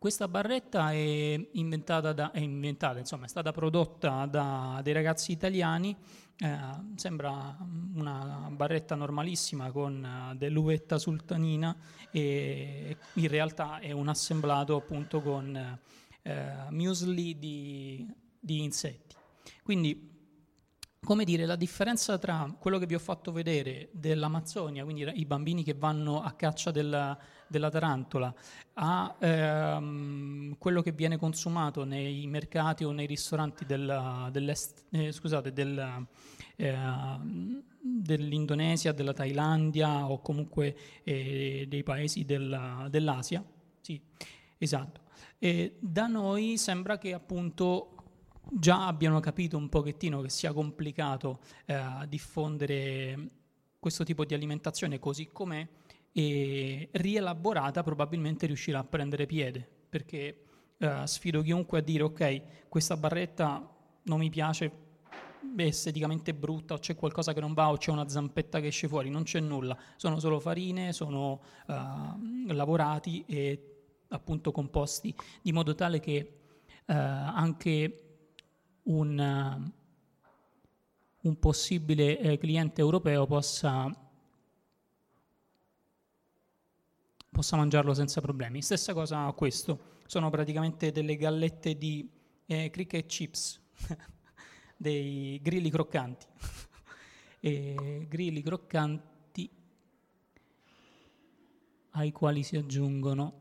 Questa 0.00 0.28
barretta 0.28 0.92
è 0.92 1.48
inventata, 1.52 2.14
da, 2.14 2.30
è 2.30 2.38
inventata, 2.38 2.98
insomma, 2.98 3.26
è 3.26 3.28
stata 3.28 3.52
prodotta 3.52 4.24
da 4.24 4.80
dei 4.82 4.94
ragazzi 4.94 5.30
italiani, 5.30 5.94
eh, 6.38 6.58
sembra 6.94 7.54
una 7.96 8.48
barretta 8.50 8.94
normalissima 8.94 9.70
con 9.70 10.30
uh, 10.32 10.34
dell'uvetta 10.38 10.96
sultanina 10.96 11.76
e 12.10 12.96
in 13.12 13.28
realtà 13.28 13.78
è 13.80 13.92
un 13.92 14.08
assemblato 14.08 14.74
appunto 14.74 15.20
con 15.20 15.78
eh, 16.22 16.52
muesli 16.70 17.38
di, 17.38 18.10
di 18.40 18.62
insetti. 18.62 19.14
Quindi 19.62 20.08
come 21.02 21.24
dire, 21.24 21.44
la 21.44 21.56
differenza 21.56 22.16
tra 22.16 22.54
quello 22.58 22.78
che 22.78 22.86
vi 22.86 22.94
ho 22.94 22.98
fatto 22.98 23.32
vedere 23.32 23.90
dell'Amazzonia, 23.92 24.82
quindi 24.84 25.10
i 25.14 25.26
bambini 25.26 25.62
che 25.62 25.74
vanno 25.74 26.22
a 26.22 26.32
caccia 26.32 26.70
della, 26.70 27.18
della 27.50 27.68
tarantola, 27.68 28.32
a 28.74 29.16
ehm, 29.18 30.56
quello 30.56 30.82
che 30.82 30.92
viene 30.92 31.16
consumato 31.16 31.82
nei 31.84 32.26
mercati 32.28 32.84
o 32.84 32.92
nei 32.92 33.06
ristoranti 33.06 33.66
della, 33.66 34.30
eh, 34.90 35.10
scusate, 35.10 35.52
del, 35.52 36.06
eh, 36.54 36.76
dell'Indonesia, 37.80 38.92
della 38.92 39.12
Thailandia 39.12 40.08
o 40.08 40.20
comunque 40.20 40.76
eh, 41.02 41.66
dei 41.68 41.82
paesi 41.82 42.24
della, 42.24 42.86
dell'Asia. 42.88 43.44
Sì, 43.80 44.00
esatto. 44.56 45.00
E 45.38 45.76
da 45.80 46.06
noi 46.06 46.56
sembra 46.56 46.98
che 46.98 47.12
appunto 47.12 47.96
già 48.52 48.86
abbiano 48.86 49.18
capito 49.18 49.56
un 49.56 49.68
pochettino 49.68 50.20
che 50.20 50.28
sia 50.28 50.52
complicato 50.52 51.40
eh, 51.66 52.06
diffondere 52.08 53.28
questo 53.80 54.04
tipo 54.04 54.24
di 54.24 54.34
alimentazione 54.34 54.98
così 54.98 55.30
com'è 55.32 55.66
e 56.12 56.88
rielaborata 56.92 57.82
probabilmente 57.82 58.46
riuscirà 58.46 58.80
a 58.80 58.84
prendere 58.84 59.26
piede 59.26 59.66
perché 59.88 60.42
eh, 60.76 61.02
sfido 61.04 61.42
chiunque 61.42 61.78
a 61.78 61.82
dire 61.82 62.02
ok 62.02 62.42
questa 62.68 62.96
barretta 62.96 63.68
non 64.04 64.18
mi 64.18 64.30
piace 64.30 64.88
è 65.56 65.62
esteticamente 65.62 66.34
brutta 66.34 66.74
o 66.74 66.78
c'è 66.78 66.94
qualcosa 66.94 67.32
che 67.32 67.40
non 67.40 67.54
va 67.54 67.70
o 67.70 67.76
c'è 67.76 67.90
una 67.90 68.08
zampetta 68.08 68.60
che 68.60 68.68
esce 68.68 68.88
fuori 68.88 69.08
non 69.10 69.22
c'è 69.22 69.40
nulla. 69.40 69.76
Sono 69.96 70.18
solo 70.18 70.38
farine 70.38 70.92
sono 70.92 71.40
uh, 71.66 72.52
lavorati 72.52 73.24
e 73.26 73.64
appunto 74.08 74.52
composti 74.52 75.14
di 75.42 75.52
modo 75.52 75.74
tale 75.74 76.00
che 76.00 76.38
uh, 76.86 76.92
anche 76.92 78.10
un, 78.84 79.18
eh, 79.18 79.72
un 81.22 81.38
possibile 81.38 82.18
eh, 82.18 82.38
cliente 82.38 82.80
europeo 82.80 83.26
possa, 83.26 83.90
possa 87.40 87.56
mangiarlo 87.56 87.94
senza 87.94 88.20
problemi. 88.20 88.60
Stessa 88.60 88.92
cosa 88.92 89.24
a 89.24 89.32
questo, 89.32 89.96
sono 90.04 90.28
praticamente 90.28 90.92
delle 90.92 91.16
gallette 91.16 91.78
di 91.78 92.06
eh, 92.44 92.68
cricket 92.68 93.06
chips, 93.06 93.58
dei 94.76 95.40
grilli 95.42 95.70
croccanti. 95.70 96.26
e 97.40 98.06
grilli 98.10 98.42
croccanti 98.42 99.50
ai 101.92 102.12
quali 102.12 102.42
si 102.42 102.56
aggiungono 102.56 103.38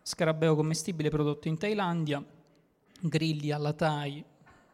scarabeo 0.00 0.56
commestibile 0.56 1.10
prodotto 1.10 1.48
in 1.48 1.58
Thailandia, 1.58 2.24
grilli 3.00 3.50
alla 3.50 3.74
Thai, 3.74 4.24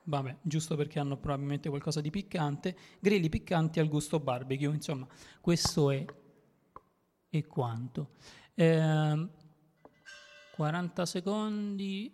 vabbè, 0.09 0.38
giusto 0.42 0.75
perché 0.75 0.99
hanno 0.99 1.16
probabilmente 1.18 1.68
qualcosa 1.68 2.01
di 2.01 2.11
piccante, 2.11 2.77
grilli 2.99 3.29
piccanti 3.29 3.79
al 3.79 3.88
gusto 3.88 4.18
barbecue, 4.18 4.75
insomma, 4.75 5.07
questo 5.40 5.90
è, 5.90 6.05
è 7.29 7.47
quanto. 7.47 8.12
Eh, 8.55 9.29
40 10.55 11.07
secondi 11.07 12.12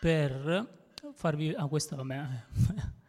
per 0.00 0.88
farvi... 1.14 1.52
Ah, 1.54 1.66
questa 1.66 1.96
vabbè. 1.96 2.26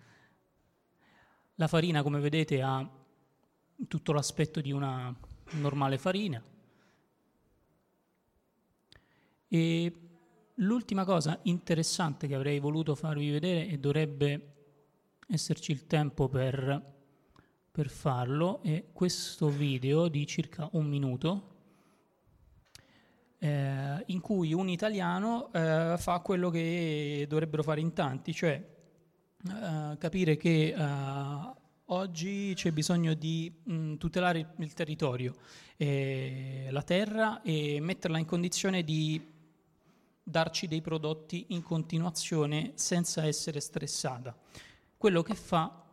La 1.56 1.68
farina, 1.68 2.04
come 2.04 2.20
vedete, 2.20 2.62
ha 2.62 2.88
tutto 3.88 4.12
l'aspetto 4.12 4.60
di 4.60 4.72
una 4.72 5.16
normale 5.52 5.98
farina 5.98 6.44
e 9.48 10.05
l'ultima 10.56 11.04
cosa 11.04 11.40
interessante 11.44 12.28
che 12.28 12.36
avrei 12.36 12.60
voluto 12.60 12.96
farvi 12.96 13.32
vedere 13.32 13.68
e 13.68 13.78
dovrebbe 13.78 14.54
esserci 15.28 15.72
il 15.72 15.88
tempo 15.88 16.30
per, 16.30 16.94
per 17.72 17.90
farlo 17.90 18.62
è 18.62 18.86
questo 18.94 19.50
video 19.50 20.08
di 20.08 20.26
circa 20.28 20.70
un 20.74 20.86
minuto 20.86 21.54
eh, 23.40 24.04
in 24.08 24.22
cui 24.22 24.54
un 24.54 24.70
italiano 24.70 25.52
eh, 25.52 25.96
fa 25.98 26.20
quello 26.20 26.50
che 26.50 27.26
dovrebbero 27.28 27.64
fare 27.64 27.82
in 27.82 27.94
tanti, 27.94 28.34
cioè 28.34 28.64
eh, 29.48 29.98
capire 29.98 30.38
che 30.38 30.74
eh, 30.76 31.54
oggi 31.86 32.54
c'è 32.56 32.72
bisogno 32.72 33.14
di 33.14 33.52
mh, 33.64 33.96
tutelare 33.96 34.40
il, 34.40 34.48
il 34.58 34.74
territorio, 34.74 35.36
la 35.78 36.82
terra 36.84 37.42
e 37.42 37.80
metterla 37.82 38.18
in 38.18 38.26
condizione 38.26 38.82
di 38.82 39.35
darci 40.28 40.68
dei 40.68 40.82
prodotti 40.82 41.46
in 41.50 41.62
continuazione 41.62 42.72
senza 42.76 43.24
essere 43.26 43.60
stressata. 43.60 44.36
Quello 44.98 45.22
che 45.22 45.36
fa 45.36 45.86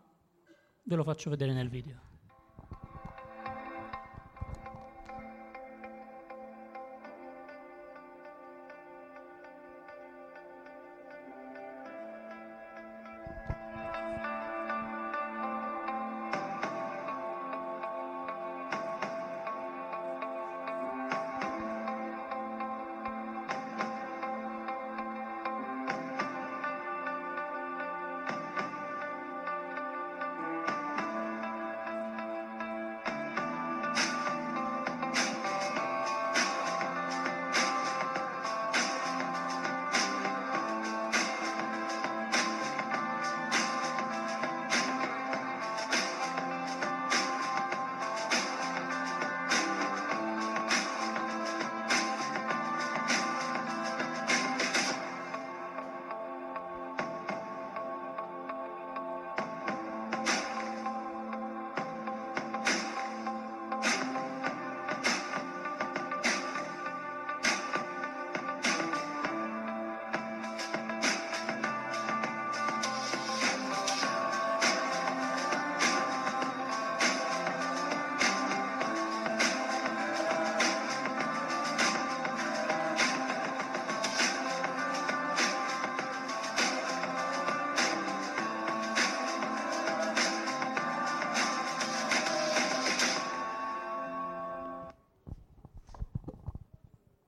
ve 0.84 0.94
lo 0.96 1.04
faccio 1.04 1.28
vedere 1.28 1.52
nel 1.52 1.68
video. 1.68 2.11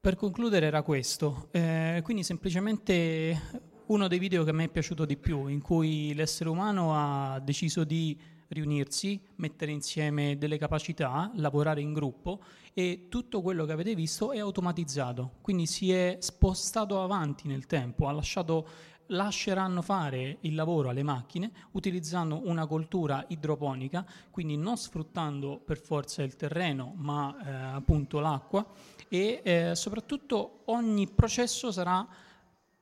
Per 0.04 0.16
concludere 0.16 0.66
era 0.66 0.82
questo, 0.82 1.48
eh, 1.50 2.02
quindi 2.04 2.24
semplicemente 2.24 3.40
uno 3.86 4.06
dei 4.06 4.18
video 4.18 4.44
che 4.44 4.50
a 4.50 4.52
me 4.52 4.64
è 4.64 4.68
piaciuto 4.68 5.06
di 5.06 5.16
più, 5.16 5.46
in 5.46 5.62
cui 5.62 6.12
l'essere 6.12 6.50
umano 6.50 6.94
ha 6.94 7.38
deciso 7.38 7.84
di 7.84 8.14
riunirsi, 8.48 9.18
mettere 9.36 9.72
insieme 9.72 10.36
delle 10.36 10.58
capacità, 10.58 11.32
lavorare 11.36 11.80
in 11.80 11.94
gruppo 11.94 12.42
e 12.74 13.06
tutto 13.08 13.40
quello 13.40 13.64
che 13.64 13.72
avete 13.72 13.94
visto 13.94 14.32
è 14.32 14.40
automatizzato, 14.40 15.36
quindi 15.40 15.64
si 15.64 15.90
è 15.90 16.18
spostato 16.20 17.02
avanti 17.02 17.48
nel 17.48 17.64
tempo, 17.64 18.06
ha 18.06 18.12
lasciato 18.12 18.68
lasceranno 19.08 19.82
fare 19.82 20.38
il 20.40 20.54
lavoro 20.54 20.88
alle 20.88 21.02
macchine 21.02 21.50
utilizzando 21.72 22.48
una 22.48 22.66
coltura 22.66 23.24
idroponica, 23.28 24.04
quindi 24.30 24.56
non 24.56 24.76
sfruttando 24.76 25.58
per 25.58 25.78
forza 25.78 26.22
il 26.22 26.36
terreno, 26.36 26.92
ma 26.96 27.36
eh, 27.44 27.50
appunto 27.76 28.20
l'acqua. 28.20 28.66
E 29.08 29.40
eh, 29.44 29.74
soprattutto 29.74 30.62
ogni 30.66 31.08
processo 31.08 31.70
sarà 31.70 32.06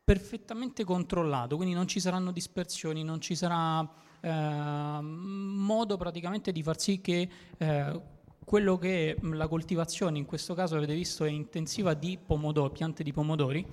perfettamente 0.04 0.84
controllato, 0.84 1.56
quindi 1.56 1.74
non 1.74 1.86
ci 1.86 2.00
saranno 2.00 2.32
dispersioni, 2.32 3.02
non 3.02 3.20
ci 3.20 3.34
sarà 3.34 3.88
eh, 4.20 5.00
modo 5.00 5.96
praticamente 5.96 6.52
di 6.52 6.62
far 6.62 6.80
sì 6.80 7.00
che 7.00 7.28
eh, 7.56 8.00
quello 8.44 8.76
che 8.76 9.16
la 9.22 9.48
coltivazione, 9.48 10.18
in 10.18 10.26
questo 10.26 10.54
caso 10.54 10.76
avete 10.76 10.94
visto 10.94 11.24
è 11.24 11.30
intensiva 11.30 11.94
di 11.94 12.18
pomodori, 12.24 12.72
piante 12.72 13.02
di 13.02 13.12
pomodori, 13.12 13.66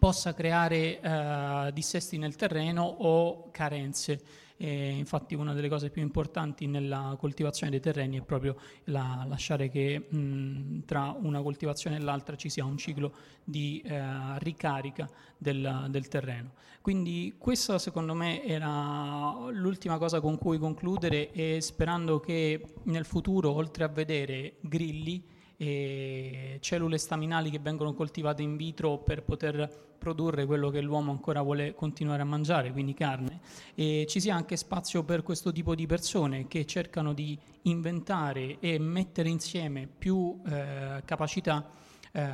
possa 0.00 0.32
creare 0.32 0.98
eh, 0.98 1.70
dissesti 1.74 2.16
nel 2.16 2.34
terreno 2.34 2.82
o 2.82 3.50
carenze. 3.52 4.20
E 4.56 4.90
infatti 4.90 5.34
una 5.34 5.54
delle 5.54 5.68
cose 5.68 5.88
più 5.88 6.02
importanti 6.02 6.66
nella 6.66 7.16
coltivazione 7.18 7.70
dei 7.70 7.80
terreni 7.80 8.18
è 8.18 8.22
proprio 8.22 8.56
la, 8.84 9.24
lasciare 9.26 9.70
che 9.70 10.06
mh, 10.08 10.84
tra 10.84 11.16
una 11.18 11.40
coltivazione 11.40 11.96
e 11.96 12.00
l'altra 12.00 12.36
ci 12.36 12.50
sia 12.50 12.64
un 12.64 12.76
ciclo 12.76 13.12
di 13.42 13.80
eh, 13.84 14.38
ricarica 14.38 15.08
del, 15.38 15.86
del, 15.88 16.08
terreno. 16.08 16.52
Quindi 16.82 17.34
questa 17.38 17.78
secondo 17.78 18.14
me 18.14 18.44
era 18.44 19.50
l'ultima 19.50 19.96
cosa 19.96 20.20
con 20.20 20.36
cui 20.36 20.58
concludere 20.58 21.30
e 21.32 21.60
sperando 21.60 22.20
che 22.20 22.74
nel 22.84 23.06
futuro 23.06 23.52
oltre 23.52 23.84
a 23.84 23.88
vedere 23.88 24.56
grilli 24.60 25.22
e 25.62 26.56
cellule 26.60 26.96
staminali 26.96 27.50
che 27.50 27.58
vengono 27.58 27.92
coltivate 27.92 28.40
in 28.40 28.56
vitro 28.56 28.96
per 28.96 29.22
poter 29.22 29.68
produrre 29.98 30.46
quello 30.46 30.70
che 30.70 30.80
l'uomo 30.80 31.10
ancora 31.10 31.42
vuole 31.42 31.74
continuare 31.74 32.22
a 32.22 32.24
mangiare, 32.24 32.72
quindi 32.72 32.94
carne, 32.94 33.40
e 33.74 34.06
ci 34.08 34.20
sia 34.20 34.34
anche 34.34 34.56
spazio 34.56 35.04
per 35.04 35.22
questo 35.22 35.52
tipo 35.52 35.74
di 35.74 35.84
persone 35.84 36.48
che 36.48 36.64
cercano 36.64 37.12
di 37.12 37.38
inventare 37.64 38.58
e 38.58 38.78
mettere 38.78 39.28
insieme 39.28 39.86
più 39.86 40.40
eh, 40.46 41.02
capacità 41.04 41.70
eh, 42.10 42.32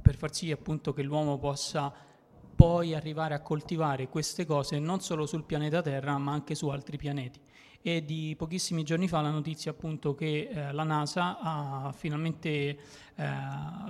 per 0.00 0.16
far 0.16 0.34
sì 0.34 0.50
appunto 0.50 0.94
che 0.94 1.02
l'uomo 1.02 1.36
possa 1.36 1.92
poi 2.56 2.94
arrivare 2.94 3.34
a 3.34 3.40
coltivare 3.40 4.08
queste 4.08 4.46
cose 4.46 4.78
non 4.78 5.00
solo 5.00 5.26
sul 5.26 5.44
pianeta 5.44 5.82
Terra 5.82 6.16
ma 6.16 6.32
anche 6.32 6.54
su 6.54 6.68
altri 6.68 6.96
pianeti 6.96 7.40
e 7.86 8.02
di 8.02 8.34
pochissimi 8.34 8.82
giorni 8.82 9.08
fa 9.08 9.20
la 9.20 9.28
notizia 9.28 9.72
appunto 9.72 10.14
che 10.14 10.48
eh, 10.50 10.72
la 10.72 10.84
NASA 10.84 11.38
ha 11.38 11.92
finalmente 11.94 12.48
eh, 12.48 12.78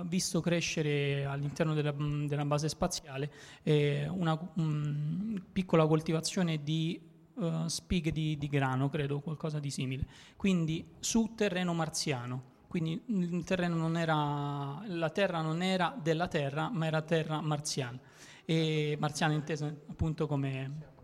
visto 0.03 0.41
crescere 0.41 1.23
all'interno 1.23 1.73
della, 1.73 1.93
della 1.97 2.43
base 2.43 2.67
spaziale 2.67 3.31
eh, 3.63 4.05
una 4.09 4.37
um, 4.55 5.41
piccola 5.49 5.87
coltivazione 5.87 6.61
di 6.61 6.99
uh, 7.35 7.67
spighe 7.67 8.11
di, 8.11 8.37
di 8.37 8.49
grano, 8.49 8.89
credo, 8.89 9.21
qualcosa 9.21 9.59
di 9.59 9.71
simile, 9.71 10.05
quindi 10.35 10.85
su 10.99 11.31
terreno 11.33 11.73
marziano. 11.73 12.51
Quindi 12.67 13.01
il 13.05 13.45
terreno 13.45 13.77
non 13.77 13.95
era, 13.95 14.83
la 14.87 15.09
terra 15.09 15.39
non 15.39 15.61
era 15.61 15.97
della 15.97 16.27
terra, 16.27 16.69
ma 16.69 16.85
era 16.85 17.01
terra 17.01 17.39
marziana, 17.39 17.97
e 18.43 18.97
marziana 18.99 19.31
intesa 19.31 19.73
appunto 19.87 20.27
come 20.27 20.94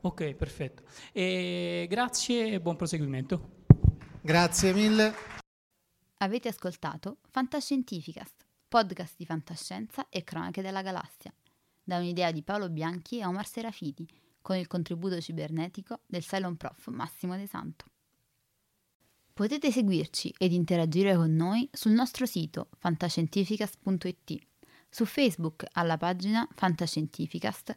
Ok, 0.00 0.34
perfetto. 0.34 0.84
E 1.12 1.86
grazie 1.88 2.52
e 2.52 2.60
buon 2.60 2.76
proseguimento. 2.76 3.56
Grazie 4.20 4.72
mille. 4.72 5.12
Avete 6.18 6.48
ascoltato 6.48 7.18
Fantascientificast, 7.30 8.44
podcast 8.68 9.14
di 9.16 9.24
fantascienza 9.24 10.08
e 10.08 10.22
cronache 10.22 10.62
della 10.62 10.82
galassia, 10.82 11.32
da 11.82 11.98
un'idea 11.98 12.30
di 12.30 12.42
Paolo 12.42 12.68
Bianchi 12.68 13.18
e 13.18 13.24
Omar 13.24 13.46
Serafiti, 13.46 14.06
con 14.40 14.56
il 14.56 14.66
contributo 14.66 15.20
cibernetico 15.20 16.00
del 16.06 16.24
Cylon 16.24 16.56
Prof 16.56 16.88
Massimo 16.88 17.36
De 17.36 17.46
Santo. 17.46 17.86
Potete 19.32 19.70
seguirci 19.70 20.34
ed 20.36 20.52
interagire 20.52 21.14
con 21.14 21.34
noi 21.34 21.68
sul 21.72 21.92
nostro 21.92 22.26
sito 22.26 22.68
fantascientificast.it, 22.78 24.38
su 24.88 25.04
Facebook 25.04 25.66
alla 25.72 25.96
pagina 25.96 26.48
Fantascientificast 26.54 27.76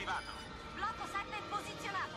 attivato. 0.00 0.32
Blocco 0.74 1.04
7 1.06 1.36
posizionato. 1.50 2.16